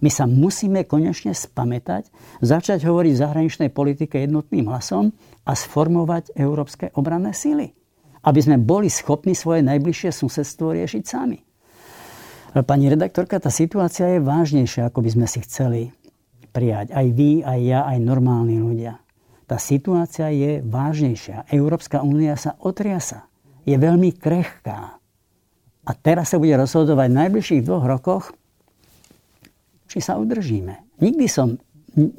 My 0.00 0.08
sa 0.08 0.24
musíme 0.24 0.88
konečne 0.88 1.36
spamätať, 1.36 2.08
začať 2.40 2.88
hovoriť 2.88 3.12
v 3.14 3.22
zahraničnej 3.24 3.70
politike 3.70 4.16
jednotným 4.24 4.64
hlasom 4.70 5.12
a 5.44 5.52
sformovať 5.52 6.32
európske 6.40 6.88
obranné 6.96 7.36
síly. 7.36 7.76
Aby 8.24 8.40
sme 8.40 8.56
boli 8.56 8.88
schopní 8.88 9.36
svoje 9.36 9.60
najbližšie 9.60 10.08
susedstvo 10.08 10.72
riešiť 10.72 11.04
sami. 11.04 11.43
Pani 12.54 12.86
redaktorka, 12.86 13.42
tá 13.42 13.50
situácia 13.50 14.14
je 14.14 14.22
vážnejšia, 14.22 14.86
ako 14.86 15.02
by 15.02 15.10
sme 15.10 15.26
si 15.26 15.42
chceli 15.42 15.90
prijať. 16.54 16.94
Aj 16.94 17.02
vy, 17.02 17.42
aj 17.42 17.60
ja, 17.66 17.82
aj 17.82 17.98
normálni 17.98 18.62
ľudia. 18.62 19.02
Tá 19.50 19.58
situácia 19.58 20.30
je 20.30 20.62
vážnejšia. 20.62 21.50
Európska 21.50 22.06
únia 22.06 22.38
sa 22.38 22.54
otriasa. 22.62 23.26
Je 23.66 23.74
veľmi 23.74 24.14
krehká. 24.14 25.02
A 25.84 25.90
teraz 25.98 26.30
sa 26.30 26.38
bude 26.38 26.54
rozhodovať 26.54 27.10
v 27.10 27.18
najbližších 27.26 27.64
dvoch 27.66 27.84
rokoch, 27.90 28.24
či 29.90 29.98
sa 29.98 30.14
udržíme. 30.22 31.02
Nikdy 31.02 31.26
som 31.26 31.58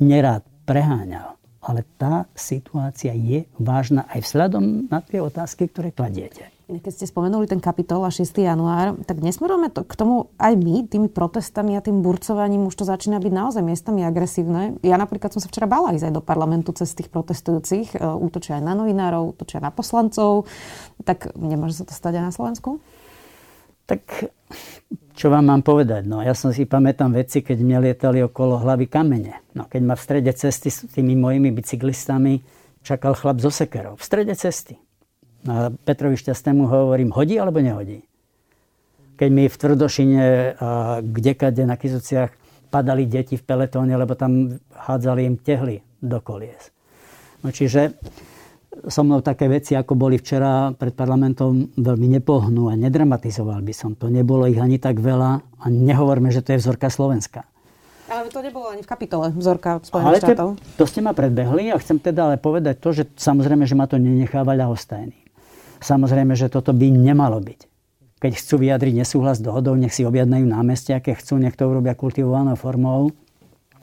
nerád 0.03 0.43
preháňal, 0.67 1.39
ale 1.63 1.87
tá 1.95 2.27
situácia 2.35 3.15
je 3.15 3.47
vážna 3.55 4.03
aj 4.11 4.19
vzhľadom 4.19 4.91
na 4.91 4.99
tie 4.99 5.23
otázky, 5.23 5.71
ktoré 5.71 5.95
kladiete. 5.95 6.54
Keď 6.65 6.93
ste 6.97 7.05
spomenuli 7.05 7.45
ten 7.45 7.61
kapitol 7.61 8.01
a 8.01 8.09
6. 8.09 8.25
január, 8.41 8.97
tak 9.05 9.21
nesmerujeme 9.21 9.69
to 9.69 9.85
k 9.85 9.93
tomu 9.93 10.33
aj 10.41 10.57
my, 10.57 10.89
tými 10.89 11.13
protestami 11.13 11.77
a 11.77 11.85
tým 11.85 12.01
burcovaním, 12.01 12.65
už 12.65 12.81
to 12.81 12.89
začína 12.89 13.21
byť 13.21 13.33
naozaj 13.37 13.61
miestami 13.61 14.01
agresívne. 14.01 14.81
Ja 14.81 14.97
napríklad 14.97 15.29
som 15.29 15.45
sa 15.45 15.49
včera 15.49 15.69
bala 15.69 15.93
ísť 15.93 16.09
aj 16.09 16.13
do 16.17 16.25
parlamentu 16.25 16.73
cez 16.73 16.89
tých 16.97 17.13
protestujúcich, 17.13 17.93
e, 17.93 17.97
útočia 18.01 18.57
aj 18.57 18.65
na 18.65 18.73
novinárov, 18.73 19.37
útočia 19.37 19.61
na 19.61 19.69
poslancov. 19.69 20.49
Tak 21.05 21.37
nemôže 21.37 21.77
sa 21.77 21.85
to 21.85 21.93
stať 21.93 22.17
aj 22.17 22.23
na 22.25 22.33
Slovensku? 22.33 22.81
Tak 23.85 24.33
čo 25.13 25.29
vám 25.29 25.45
mám 25.45 25.61
povedať? 25.61 26.09
No, 26.09 26.25
ja 26.25 26.33
som 26.33 26.49
si 26.49 26.65
pamätám 26.65 27.13
veci, 27.13 27.45
keď 27.45 27.61
mne 27.61 27.77
lietali 27.85 28.25
okolo 28.25 28.57
hlavy 28.65 28.89
kamene. 28.89 29.37
No, 29.53 29.69
keď 29.69 29.81
ma 29.85 29.93
v 29.93 30.01
strede 30.01 30.33
cesty 30.33 30.73
s 30.73 30.89
tými 30.89 31.13
mojimi 31.13 31.53
bicyklistami 31.53 32.41
čakal 32.81 33.13
chlap 33.13 33.37
zo 33.37 33.53
sekerov. 33.53 34.01
V 34.01 34.05
strede 34.05 34.33
cesty. 34.33 34.81
A 35.45 35.69
Petrovi 35.69 36.17
Šťastnému 36.17 36.65
hovorím, 36.65 37.13
hodí 37.13 37.37
alebo 37.37 37.61
nehodí? 37.61 38.01
Keď 39.15 39.29
mi 39.31 39.45
v 39.45 39.55
Tvrdošine 39.55 40.23
a 40.57 40.99
kdekade 40.99 41.63
na 41.63 41.77
Kizuciach 41.77 42.33
padali 42.73 43.07
deti 43.07 43.39
v 43.39 43.45
peletóne, 43.45 43.95
lebo 43.95 44.17
tam 44.17 44.59
hádzali 44.73 45.23
im 45.23 45.37
tehly 45.39 45.85
do 46.01 46.19
kolies. 46.19 46.73
No 47.45 47.53
čiže 47.53 47.95
so 48.91 49.07
mnou 49.07 49.23
také 49.23 49.47
veci, 49.47 49.71
ako 49.77 49.95
boli 49.95 50.19
včera 50.19 50.75
pred 50.75 50.91
parlamentom, 50.91 51.71
veľmi 51.79 52.19
nepohnú 52.19 52.67
a 52.67 52.75
nedramatizoval 52.75 53.63
by 53.63 53.71
som 53.71 53.95
to. 53.95 54.11
Nebolo 54.11 54.51
ich 54.51 54.59
ani 54.59 54.81
tak 54.81 54.99
veľa 54.99 55.31
a 55.61 55.65
nehovorme, 55.71 56.27
že 56.33 56.43
to 56.43 56.57
je 56.57 56.59
vzorka 56.59 56.91
Slovenska. 56.91 57.47
Ale 58.05 58.29
to 58.29 58.43
nebolo 58.43 58.69
ani 58.69 58.85
v 58.85 58.89
kapitole 58.89 59.33
vzorka 59.33 59.81
Spojených 59.81 60.21
štátov. 60.21 60.49
To, 60.59 60.75
to 60.77 60.85
ste 60.85 61.01
ma 61.01 61.15
predbehli 61.15 61.73
a 61.73 61.79
chcem 61.81 61.97
teda 61.97 62.29
ale 62.29 62.37
povedať 62.37 62.77
to, 62.77 62.93
že 62.93 63.03
samozrejme, 63.17 63.65
že 63.65 63.73
ma 63.73 63.89
to 63.89 63.97
nenecháva 63.97 64.53
ľahostajný. 64.53 65.24
Samozrejme, 65.81 66.37
že 66.37 66.51
toto 66.51 66.71
by 66.71 66.87
nemalo 66.91 67.39
byť. 67.39 67.59
Keď 68.19 68.31
chcú 68.41 68.55
vyjadriť 68.63 68.93
nesúhlas 69.05 69.37
s 69.37 69.45
dohodou, 69.45 69.75
nech 69.75 69.93
si 69.93 70.07
objednajú 70.07 70.47
námestia, 70.47 71.03
keď 71.03 71.19
chcú, 71.19 71.33
nech 71.37 71.53
to 71.53 71.67
urobia 71.67 71.93
kultivovanou 71.93 72.55
formou. 72.55 73.11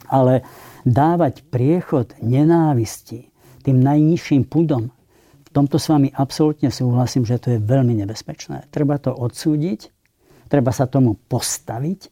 Ale 0.09 0.43
dávať 0.83 1.47
priechod 1.47 2.17
nenávisti 2.19 3.31
tým 3.63 3.79
najnižším 3.79 4.51
púdom, 4.51 4.91
v 5.47 5.51
tomto 5.55 5.77
s 5.77 5.87
vami 5.93 6.09
absolútne 6.11 6.73
súhlasím, 6.73 7.29
že 7.29 7.39
to 7.39 7.55
je 7.55 7.59
veľmi 7.61 7.93
nebezpečné. 8.03 8.73
Treba 8.73 8.97
to 8.97 9.13
odsúdiť, 9.13 9.93
treba 10.49 10.73
sa 10.73 10.89
tomu 10.89 11.15
postaviť. 11.29 12.09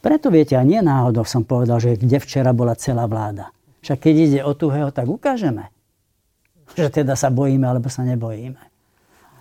Preto 0.00 0.30
viete, 0.30 0.54
a 0.54 0.62
nie 0.62 0.78
náhodou 0.78 1.26
som 1.26 1.42
povedal, 1.42 1.82
že 1.82 1.98
kde 1.98 2.22
včera 2.22 2.54
bola 2.54 2.78
celá 2.78 3.10
vláda. 3.10 3.50
Však 3.82 3.98
keď 4.06 4.14
ide 4.14 4.40
o 4.46 4.54
tuhého, 4.54 4.94
tak 4.94 5.10
ukážeme, 5.10 5.68
že 6.78 6.88
teda 6.88 7.18
sa 7.18 7.28
bojíme 7.28 7.66
alebo 7.66 7.90
sa 7.90 8.06
nebojíme. 8.06 8.75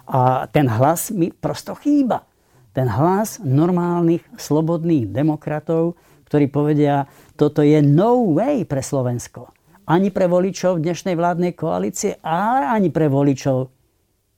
A 0.06 0.46
ten 0.50 0.70
hlas 0.70 1.10
mi 1.10 1.34
prosto 1.34 1.74
chýba. 1.74 2.30
Ten 2.76 2.86
hlas 2.92 3.42
normálnych, 3.42 4.22
slobodných 4.38 5.10
demokratov, 5.10 5.98
ktorí 6.30 6.52
povedia, 6.52 7.10
toto 7.40 7.66
je 7.66 7.82
no 7.82 8.36
way 8.36 8.68
pre 8.68 8.84
Slovensko. 8.84 9.50
Ani 9.86 10.10
pre 10.10 10.26
voličov 10.26 10.82
dnešnej 10.82 11.14
vládnej 11.14 11.54
koalície, 11.54 12.18
ale 12.26 12.68
ani 12.68 12.90
pre 12.90 13.06
voličov 13.06 13.70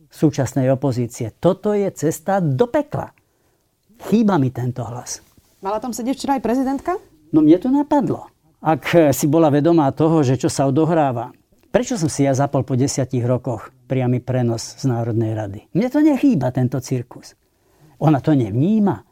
súčasnej 0.07 0.71
opozície. 0.71 1.31
Toto 1.35 1.71
je 1.71 1.87
cesta 1.91 2.39
do 2.43 2.67
pekla. 2.67 3.11
Chýba 4.11 4.37
mi 4.37 4.53
tento 4.53 4.85
hlas. 4.85 5.23
Mala 5.63 5.81
tam 5.81 5.91
sedieť 5.91 6.15
včera 6.15 6.33
aj 6.37 6.43
prezidentka? 6.45 6.91
No 7.33 7.41
mne 7.41 7.57
to 7.59 7.71
napadlo. 7.73 8.29
Ak 8.61 8.87
si 9.15 9.25
bola 9.25 9.49
vedomá 9.49 9.89
toho, 9.91 10.21
že 10.21 10.37
čo 10.37 10.51
sa 10.51 10.67
odohráva, 10.69 11.33
prečo 11.73 11.97
som 11.97 12.11
si 12.11 12.23
ja 12.23 12.35
zapol 12.35 12.61
po 12.61 12.77
desiatich 12.77 13.25
rokoch 13.25 13.73
priamy 13.87 14.19
prenos 14.19 14.75
z 14.77 14.83
Národnej 14.91 15.31
rady. 15.31 15.59
Mne 15.71 15.87
to 15.87 16.03
nechýba, 16.03 16.51
tento 16.51 16.83
cirkus. 16.83 17.39
Ona 18.03 18.19
to 18.19 18.35
nevníma. 18.35 19.07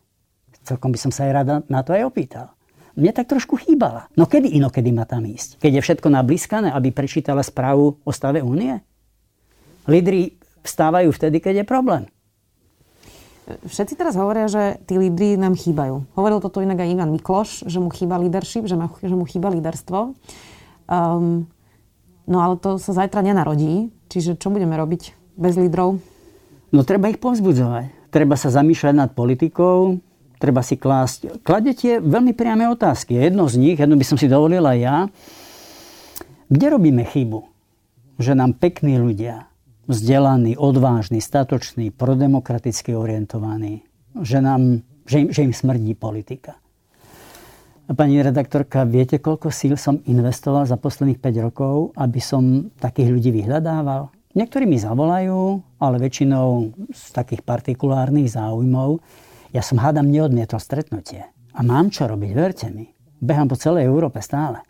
Celkom 0.68 0.92
by 0.92 1.00
som 1.00 1.12
sa 1.16 1.26
aj 1.26 1.32
rada 1.32 1.56
na 1.72 1.82
to 1.82 1.96
aj 1.96 2.04
opýtal. 2.06 2.54
Mne 2.96 3.12
tak 3.12 3.28
trošku 3.28 3.60
chýbala. 3.60 4.08
No 4.16 4.28
kedy 4.28 4.56
inokedy 4.56 4.92
má 4.92 5.04
tam 5.08 5.24
ísť? 5.28 5.60
Keď 5.60 5.72
je 5.80 5.82
všetko 5.84 6.08
nablískané, 6.12 6.72
aby 6.72 6.96
prečítala 6.96 7.44
správu 7.44 8.00
o 8.04 8.12
stave 8.12 8.40
únie? 8.40 8.80
Lídry 9.88 10.40
vstávajú 10.64 11.12
vtedy, 11.12 11.44
keď 11.44 11.64
je 11.64 11.66
problém. 11.68 12.04
Všetci 13.46 13.94
teraz 13.94 14.18
hovoria, 14.18 14.50
že 14.50 14.82
tí 14.90 14.98
lídry 14.98 15.38
nám 15.38 15.54
chýbajú. 15.54 16.18
Hovoril 16.18 16.42
toto 16.42 16.66
inak 16.66 16.82
aj 16.82 16.90
Ivan 16.98 17.14
Mikloš, 17.14 17.70
že 17.70 17.78
mu 17.78 17.94
chýba 17.94 18.18
leadership, 18.18 18.66
že, 18.66 18.74
mu 19.14 19.26
chýba 19.30 19.54
líderstvo. 19.54 20.18
Um, 20.90 21.46
no 22.26 22.38
ale 22.42 22.58
to 22.58 22.82
sa 22.82 22.98
zajtra 22.98 23.22
nenarodí. 23.22 23.94
Čiže 24.16 24.40
čo 24.40 24.48
budeme 24.48 24.80
robiť 24.80 25.12
bez 25.36 25.60
lídrov? 25.60 26.00
No 26.72 26.88
treba 26.88 27.12
ich 27.12 27.20
povzbudzovať. 27.20 28.08
Treba 28.16 28.40
sa 28.40 28.48
zamýšľať 28.48 28.96
nad 28.96 29.12
politikou, 29.12 30.00
treba 30.40 30.64
si 30.64 30.80
klásť... 30.80 31.44
Kladete 31.44 32.00
veľmi 32.00 32.32
priame 32.32 32.64
otázky. 32.72 33.20
Jedno 33.20 33.52
z 33.52 33.60
nich, 33.60 33.76
jedno 33.76 34.00
by 34.00 34.06
som 34.08 34.16
si 34.16 34.32
dovolila 34.32 34.72
ja. 34.72 35.12
Kde 36.48 36.66
robíme 36.72 37.04
chybu? 37.04 37.44
Že 38.16 38.40
nám 38.40 38.56
pekní 38.56 38.96
ľudia, 38.96 39.52
vzdelaní, 39.92 40.56
odvážni, 40.56 41.20
statoční, 41.20 41.92
prodemokraticky 41.92 42.96
orientovaní, 42.96 43.84
že, 44.24 44.40
nám, 44.40 44.80
že, 45.04 45.28
im, 45.28 45.28
že 45.28 45.44
im 45.44 45.52
smrdí 45.52 45.92
politika. 46.00 46.56
Pani 47.86 48.18
redaktorka, 48.18 48.82
viete, 48.82 49.22
koľko 49.22 49.54
síl 49.54 49.78
som 49.78 50.02
investoval 50.10 50.66
za 50.66 50.74
posledných 50.74 51.22
5 51.22 51.46
rokov, 51.46 51.94
aby 51.94 52.18
som 52.18 52.74
takých 52.82 53.14
ľudí 53.14 53.30
vyhľadával? 53.30 54.10
Niektorí 54.34 54.66
mi 54.66 54.82
zavolajú, 54.82 55.62
ale 55.78 56.02
väčšinou 56.02 56.74
z 56.90 57.04
takých 57.14 57.46
partikulárnych 57.46 58.26
záujmov. 58.34 59.06
Ja 59.54 59.62
som 59.62 59.78
hádam 59.78 60.10
neodmietol 60.10 60.58
stretnutie. 60.58 61.30
A 61.54 61.62
mám 61.62 61.94
čo 61.94 62.10
robiť, 62.10 62.32
verte 62.34 62.68
mi. 62.74 62.90
Behám 63.22 63.54
po 63.54 63.56
celej 63.56 63.86
Európe 63.86 64.18
stále. 64.26 64.66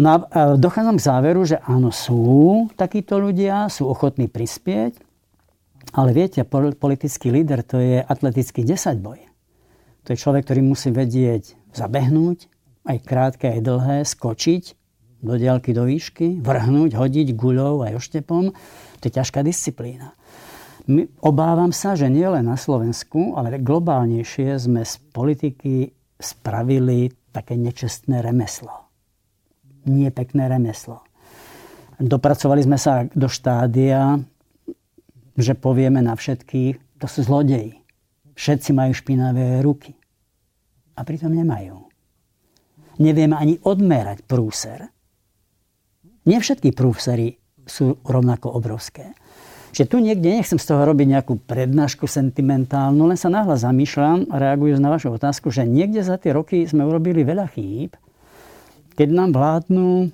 No 0.00 0.24
dochádzam 0.56 0.96
k 0.96 1.04
záveru, 1.04 1.44
že 1.44 1.60
áno, 1.68 1.92
sú 1.92 2.72
takíto 2.80 3.20
ľudia, 3.20 3.68
sú 3.68 3.92
ochotní 3.92 4.24
prispieť, 4.24 4.96
ale 5.92 6.16
viete, 6.16 6.48
politický 6.48 7.28
líder 7.28 7.60
to 7.60 7.76
je 7.76 8.00
atletický 8.00 8.64
desaťboj. 8.64 9.31
To 10.06 10.08
je 10.12 10.18
človek, 10.18 10.46
ktorý 10.46 10.60
musí 10.66 10.90
vedieť 10.90 11.54
zabehnúť, 11.72 12.50
aj 12.82 12.98
krátke, 13.06 13.46
aj 13.46 13.60
dlhé, 13.62 13.98
skočiť 14.02 14.64
do 15.22 15.38
diaľky, 15.38 15.70
do 15.70 15.86
výšky, 15.86 16.42
vrhnúť, 16.42 16.98
hodiť 16.98 17.28
guľou 17.38 17.86
aj 17.86 18.02
oštepom. 18.02 18.50
To 18.98 19.04
je 19.06 19.12
ťažká 19.14 19.46
disciplína. 19.46 20.18
My, 20.90 21.06
obávam 21.22 21.70
sa, 21.70 21.94
že 21.94 22.10
nielen 22.10 22.50
na 22.50 22.58
Slovensku, 22.58 23.38
ale 23.38 23.62
globálnejšie 23.62 24.58
sme 24.58 24.82
z 24.82 24.98
politiky 25.14 25.94
spravili 26.18 27.14
také 27.30 27.54
nečestné 27.54 28.18
remeslo. 28.18 28.90
Nie 29.86 30.10
pekné 30.10 30.50
remeslo. 30.50 31.06
Dopracovali 32.02 32.66
sme 32.66 32.78
sa 32.82 33.06
do 33.14 33.30
štádia, 33.30 34.18
že 35.38 35.54
povieme 35.54 36.02
na 36.02 36.18
všetkých, 36.18 36.98
to 36.98 37.06
sú 37.06 37.22
zlodeji. 37.22 37.81
Všetci 38.32 38.70
majú 38.72 38.92
špinavé 38.96 39.60
ruky. 39.60 39.92
A 40.96 41.04
pritom 41.04 41.32
nemajú. 41.32 41.88
Nevieme 43.00 43.36
ani 43.36 43.56
odmerať 43.64 44.24
prúser. 44.28 44.92
Nie 46.28 46.38
všetky 46.38 46.76
prúsery 46.76 47.40
sú 47.64 47.98
rovnako 48.04 48.52
obrovské. 48.52 49.16
Že 49.72 49.88
tu 49.88 49.96
niekde 50.04 50.28
nechcem 50.28 50.60
z 50.60 50.68
toho 50.68 50.84
robiť 50.84 51.16
nejakú 51.16 51.40
prednášku 51.48 52.04
sentimentálnu, 52.04 53.08
len 53.08 53.16
sa 53.16 53.32
nahlas 53.32 53.64
zamýšľam, 53.64 54.28
reagujúc 54.28 54.76
na 54.76 54.92
vašu 54.92 55.16
otázku, 55.16 55.48
že 55.48 55.64
niekde 55.64 56.04
za 56.04 56.20
tie 56.20 56.36
roky 56.36 56.68
sme 56.68 56.84
urobili 56.84 57.24
veľa 57.24 57.48
chýb, 57.56 57.96
keď 58.92 59.08
nám 59.08 59.32
vládnu 59.32 60.12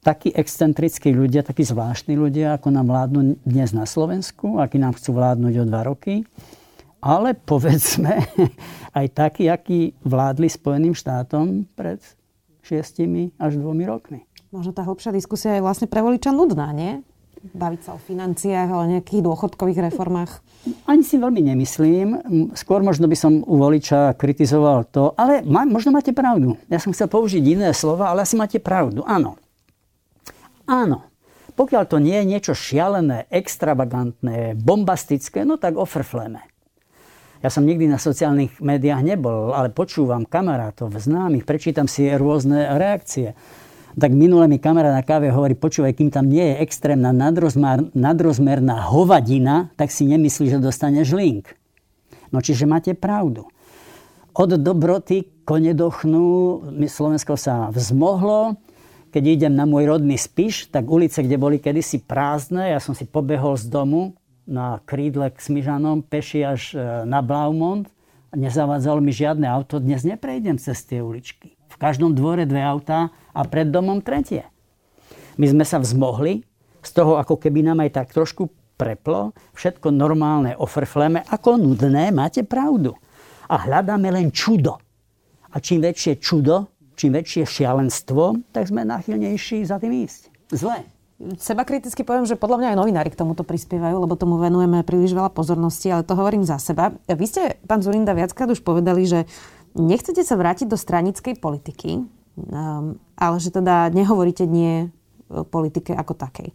takí 0.00 0.32
excentrickí 0.32 1.12
ľudia, 1.12 1.44
takí 1.44 1.62
zvláštni 1.68 2.16
ľudia, 2.16 2.56
ako 2.56 2.68
nám 2.72 2.88
vládnu 2.88 3.20
dnes 3.44 3.76
na 3.76 3.84
Slovensku, 3.84 4.56
akí 4.58 4.80
nám 4.80 4.96
chcú 4.96 5.20
vládnuť 5.20 5.54
o 5.62 5.64
dva 5.68 5.84
roky 5.84 6.24
ale 7.02 7.34
povedzme 7.34 8.22
aj 8.98 9.06
takí, 9.10 9.50
akí 9.50 9.98
vládli 10.06 10.46
Spojeným 10.46 10.94
štátom 10.94 11.66
pred 11.74 11.98
šiestimi 12.62 13.34
až 13.42 13.58
dvomi 13.58 13.82
rokmi. 13.82 14.20
Možno 14.54 14.70
tá 14.70 14.86
hlbšia 14.86 15.10
diskusia 15.10 15.58
je 15.58 15.64
vlastne 15.64 15.90
pre 15.90 15.98
voliča 15.98 16.30
nudná, 16.30 16.70
nie? 16.70 17.02
Baviť 17.42 17.80
sa 17.82 17.98
o 17.98 17.98
financiách, 17.98 18.70
o 18.70 18.86
nejakých 18.86 19.26
dôchodkových 19.26 19.90
reformách. 19.90 20.38
Ani 20.86 21.02
si 21.02 21.18
veľmi 21.18 21.42
nemyslím. 21.42 22.08
Skôr 22.54 22.86
možno 22.86 23.10
by 23.10 23.18
som 23.18 23.42
u 23.42 23.58
voliča 23.58 24.14
kritizoval 24.14 24.86
to, 24.86 25.10
ale 25.18 25.42
má, 25.42 25.66
možno 25.66 25.90
máte 25.90 26.14
pravdu. 26.14 26.54
Ja 26.70 26.78
som 26.78 26.94
chcel 26.94 27.10
použiť 27.10 27.42
iné 27.42 27.74
slova, 27.74 28.14
ale 28.14 28.22
asi 28.22 28.38
máte 28.38 28.62
pravdu. 28.62 29.02
Áno. 29.02 29.42
Áno. 30.70 31.02
Pokiaľ 31.58 31.82
to 31.90 31.98
nie 31.98 32.14
je 32.14 32.30
niečo 32.30 32.54
šialené, 32.54 33.26
extravagantné, 33.26 34.54
bombastické, 34.54 35.42
no 35.42 35.58
tak 35.58 35.74
ofrfleme. 35.74 36.51
Ja 37.42 37.50
som 37.50 37.66
nikdy 37.66 37.90
na 37.90 37.98
sociálnych 37.98 38.62
médiách 38.62 39.02
nebol, 39.02 39.50
ale 39.50 39.74
počúvam 39.74 40.22
kamarátov, 40.22 40.94
známych, 40.94 41.42
prečítam 41.42 41.90
si 41.90 42.06
rôzne 42.06 42.78
reakcie. 42.78 43.34
Tak 43.98 44.14
minule 44.14 44.46
mi 44.46 44.62
kamera 44.62 44.94
na 44.94 45.02
káve 45.02 45.26
hovorí, 45.28 45.58
počúvaj, 45.58 45.98
kým 45.98 46.14
tam 46.14 46.30
nie 46.30 46.54
je 46.54 46.62
extrémna 46.62 47.10
nadrozmer, 47.10 47.90
nadrozmerná 47.98 48.86
hovadina, 48.94 49.74
tak 49.74 49.90
si 49.90 50.06
nemyslí, 50.06 50.54
že 50.54 50.62
dostaneš 50.62 51.18
link. 51.18 51.50
No 52.30 52.38
čiže 52.38 52.62
máte 52.62 52.94
pravdu. 52.94 53.50
Od 54.32 54.50
dobroty 54.56 55.42
kone 55.42 55.74
dochnú, 55.74 56.62
Slovensko 56.86 57.34
sa 57.34 57.74
vzmohlo, 57.74 58.54
keď 59.12 59.22
idem 59.28 59.52
na 59.52 59.66
môj 59.68 59.92
rodný 59.92 60.14
Spiš, 60.16 60.70
tak 60.72 60.88
ulice, 60.88 61.20
kde 61.20 61.36
boli 61.36 61.58
kedysi 61.58 62.00
prázdne, 62.00 62.72
ja 62.72 62.80
som 62.80 62.94
si 62.96 63.04
pobehol 63.04 63.58
z 63.58 63.66
domu 63.66 64.14
na 64.46 64.82
krídle 64.84 65.30
k 65.30 65.38
Smižanom, 65.38 66.02
peši 66.02 66.40
až 66.42 66.62
e, 66.74 66.78
na 67.06 67.22
Blaumont. 67.22 67.86
Nezavádzalo 68.32 69.04
mi 69.04 69.12
žiadne 69.12 69.44
auto, 69.44 69.76
dnes 69.76 70.02
neprejdem 70.08 70.56
cez 70.56 70.82
tie 70.88 71.04
uličky. 71.04 71.54
V 71.68 71.76
každom 71.76 72.16
dvore 72.16 72.48
dve 72.48 72.64
autá 72.64 73.12
a 73.36 73.40
pred 73.44 73.68
domom 73.68 74.00
tretie. 74.00 74.48
My 75.36 75.48
sme 75.48 75.64
sa 75.64 75.80
vzmohli, 75.80 76.44
z 76.82 76.90
toho 76.90 77.20
ako 77.20 77.38
keby 77.38 77.62
nám 77.64 77.84
aj 77.84 77.90
tak 78.02 78.08
trošku 78.12 78.50
preplo, 78.76 79.36
všetko 79.54 79.94
normálne 79.94 80.58
ofrfleme, 80.58 81.22
ako 81.28 81.60
nudné, 81.60 82.10
máte 82.10 82.42
pravdu. 82.42 82.98
A 83.46 83.68
hľadáme 83.68 84.10
len 84.10 84.32
čudo. 84.32 84.80
A 85.52 85.60
čím 85.60 85.84
väčšie 85.84 86.18
čudo, 86.18 86.72
čím 86.96 87.14
väčšie 87.14 87.44
šialenstvo, 87.44 88.50
tak 88.50 88.66
sme 88.66 88.82
náchylnejší 88.88 89.62
za 89.68 89.76
tým 89.76 90.08
ísť. 90.08 90.32
Zle. 90.52 90.91
Seba 91.38 91.62
kriticky 91.62 92.02
poviem, 92.02 92.26
že 92.26 92.34
podľa 92.34 92.58
mňa 92.58 92.68
aj 92.74 92.78
novinári 92.82 93.10
k 93.14 93.18
tomuto 93.18 93.46
prispievajú, 93.46 93.94
lebo 93.94 94.18
tomu 94.18 94.42
venujeme 94.42 94.82
príliš 94.82 95.14
veľa 95.14 95.30
pozornosti, 95.30 95.86
ale 95.86 96.02
to 96.02 96.18
hovorím 96.18 96.42
za 96.42 96.58
seba. 96.58 96.90
Vy 97.06 97.26
ste, 97.30 97.42
pán 97.70 97.78
Zurinda, 97.78 98.10
viackrát 98.10 98.50
už 98.50 98.66
povedali, 98.66 99.06
že 99.06 99.30
nechcete 99.78 100.26
sa 100.26 100.34
vrátiť 100.34 100.66
do 100.66 100.74
stranickej 100.74 101.38
politiky, 101.38 102.02
um, 102.02 102.98
ale 103.14 103.36
že 103.38 103.54
teda 103.54 103.94
nehovoríte 103.94 104.50
nie 104.50 104.90
politike 105.30 105.94
ako 105.94 106.18
takej. 106.18 106.50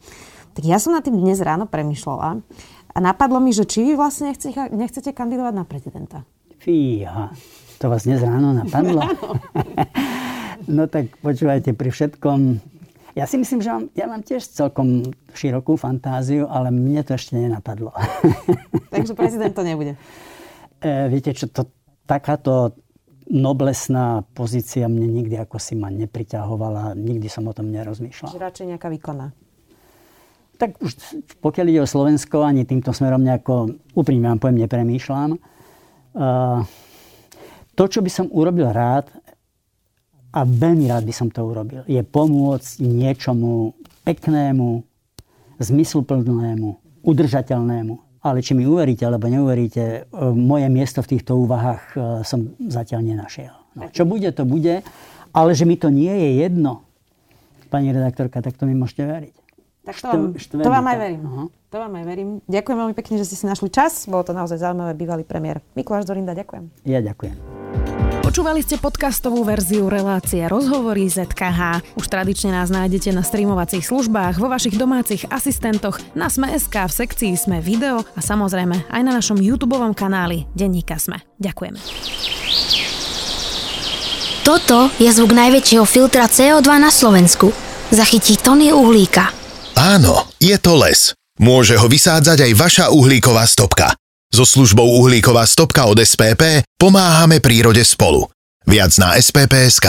Tak 0.54 0.64
ja 0.68 0.78
som 0.78 0.94
na 0.94 1.02
tým 1.02 1.18
dnes 1.18 1.40
ráno 1.40 1.66
premyšľala 1.66 2.44
a 2.92 2.98
napadlo 2.98 3.40
mi, 3.40 3.56
že 3.56 3.66
či 3.66 3.88
vy 3.88 3.94
vlastne 3.96 4.36
nechcete, 4.36 4.74
nechcete 4.74 5.10
kandidovať 5.16 5.54
na 5.54 5.66
prezidenta. 5.66 6.18
Fíha, 6.60 7.32
to 7.78 7.86
vás 7.88 8.04
dnes 8.04 8.20
ráno 8.20 8.52
napadlo? 8.52 9.06
No 10.68 10.90
tak 10.90 11.16
počúvajte, 11.24 11.72
pri 11.78 11.90
všetkom... 11.94 12.40
Ja 13.18 13.26
si 13.26 13.42
myslím, 13.42 13.66
že 13.66 13.74
mám, 13.74 13.90
ja 13.98 14.06
mám 14.06 14.22
tiež 14.22 14.46
celkom 14.46 15.02
širokú 15.34 15.74
fantáziu, 15.74 16.46
ale 16.46 16.70
mne 16.70 17.02
to 17.02 17.18
ešte 17.18 17.34
nenapadlo. 17.34 17.90
Takže 18.94 19.18
prezident 19.18 19.58
to 19.58 19.66
nebude. 19.66 19.98
E, 20.78 21.10
viete 21.10 21.34
čo, 21.34 21.50
to, 21.50 21.66
takáto 22.06 22.78
noblesná 23.26 24.22
pozícia 24.38 24.86
mne 24.86 25.10
nikdy 25.10 25.34
ako 25.34 25.58
si 25.58 25.74
ma 25.74 25.90
nepriťahovala, 25.90 26.94
nikdy 26.94 27.26
som 27.26 27.50
o 27.50 27.58
tom 27.58 27.74
nerozmýšľal. 27.74 28.38
Že 28.38 28.46
radšej 28.54 28.66
nejaká 28.78 28.88
výkona. 28.94 29.34
Tak 30.62 30.78
už 30.78 30.94
pokiaľ 31.42 31.66
ide 31.74 31.82
o 31.82 31.90
Slovensko, 31.90 32.46
ani 32.46 32.70
týmto 32.70 32.94
smerom 32.94 33.26
nejako, 33.26 33.82
úprimne 33.98 34.30
vám 34.30 34.42
poviem, 34.42 34.62
nepremýšľam. 34.66 35.42
Uh, 36.18 36.62
to, 37.74 37.84
čo 37.86 38.02
by 38.02 38.10
som 38.14 38.30
urobil 38.30 38.70
rád, 38.74 39.10
a 40.34 40.40
veľmi 40.44 40.92
rád 40.92 41.08
by 41.08 41.14
som 41.16 41.28
to 41.32 41.44
urobil, 41.44 41.88
je 41.88 42.02
pomôcť 42.04 42.84
niečomu 42.84 43.74
peknému, 44.04 44.84
zmysluplnému, 45.60 46.70
udržateľnému. 47.04 47.96
Ale 48.22 48.44
či 48.44 48.52
mi 48.58 48.68
uveríte 48.68 49.08
alebo 49.08 49.32
neuveríte, 49.32 49.84
e, 50.04 50.22
moje 50.36 50.68
miesto 50.68 51.00
v 51.00 51.16
týchto 51.16 51.40
úvahách 51.40 51.84
e, 51.96 51.98
som 52.28 52.52
zatiaľ 52.60 53.08
nenašiel. 53.08 53.56
No, 53.78 53.88
čo 53.94 54.04
bude, 54.04 54.28
to 54.36 54.44
bude. 54.44 54.84
Ale 55.32 55.50
že 55.56 55.64
mi 55.64 55.80
to 55.80 55.88
nie 55.88 56.12
je 56.12 56.30
jedno, 56.44 56.84
pani 57.70 57.94
redaktorka, 57.94 58.42
tak 58.42 58.58
to 58.58 58.66
mi 58.68 58.76
môžete 58.76 59.06
veriť. 59.06 59.36
Tak 59.88 59.96
to 60.04 60.08
vám, 60.12 60.24
to 60.36 60.68
vám 60.68 60.88
aj 60.92 60.98
verím. 61.00 61.24
Aha. 61.24 61.44
To 61.72 61.78
vám 61.80 61.94
aj 61.96 62.06
verím. 62.08 62.30
Ďakujem 62.48 62.78
veľmi 62.80 62.96
pekne, 62.96 63.16
že 63.20 63.28
ste 63.28 63.40
si 63.40 63.46
našli 63.48 63.72
čas. 63.72 64.04
Bolo 64.08 64.24
to 64.28 64.36
naozaj 64.36 64.60
zaujímavé. 64.60 64.92
Bývalý 64.96 65.24
premiér 65.24 65.64
Mikuláš 65.80 66.08
Zorinda, 66.08 66.36
ďakujem. 66.36 66.68
Ja 66.84 67.00
ďakujem. 67.00 67.67
Počúvali 68.28 68.60
ste 68.60 68.76
podcastovú 68.76 69.48
verziu 69.48 69.88
relácie 69.88 70.44
Rozhovory 70.52 71.08
ZKH. 71.08 71.96
Už 71.96 72.12
tradične 72.12 72.52
nás 72.52 72.68
nájdete 72.68 73.16
na 73.16 73.24
streamovacích 73.24 73.88
službách, 73.88 74.36
vo 74.36 74.52
vašich 74.52 74.76
domácich 74.76 75.24
asistentoch, 75.32 75.96
na 76.12 76.28
Sme.sk, 76.28 76.76
v 76.76 76.92
sekcii 76.92 77.40
Sme 77.40 77.64
video 77.64 78.04
a 78.04 78.20
samozrejme 78.20 78.92
aj 78.92 79.02
na 79.08 79.16
našom 79.16 79.40
YouTube 79.40 79.80
kanáli 79.96 80.44
Denníka 80.52 81.00
Sme. 81.00 81.24
Ďakujeme. 81.40 81.80
Toto 84.44 84.92
je 85.00 85.08
zvuk 85.08 85.32
najväčšieho 85.32 85.88
filtra 85.88 86.28
CO2 86.28 86.68
na 86.84 86.92
Slovensku. 86.92 87.56
Zachytí 87.96 88.36
tony 88.36 88.76
uhlíka. 88.76 89.32
Áno, 89.80 90.28
je 90.44 90.60
to 90.60 90.76
les. 90.76 91.16
Môže 91.40 91.80
ho 91.80 91.88
vysádzať 91.88 92.44
aj 92.44 92.52
vaša 92.60 92.86
uhlíková 92.92 93.48
stopka. 93.48 93.96
So 94.38 94.46
službou 94.46 94.86
uhlíková 95.02 95.48
stopka 95.50 95.90
od 95.90 95.98
SPP 95.98 96.62
pomáhame 96.78 97.42
prírode 97.42 97.82
spolu. 97.82 98.30
Viac 98.70 98.98
na 98.98 99.18
spp.sk. 99.18 99.86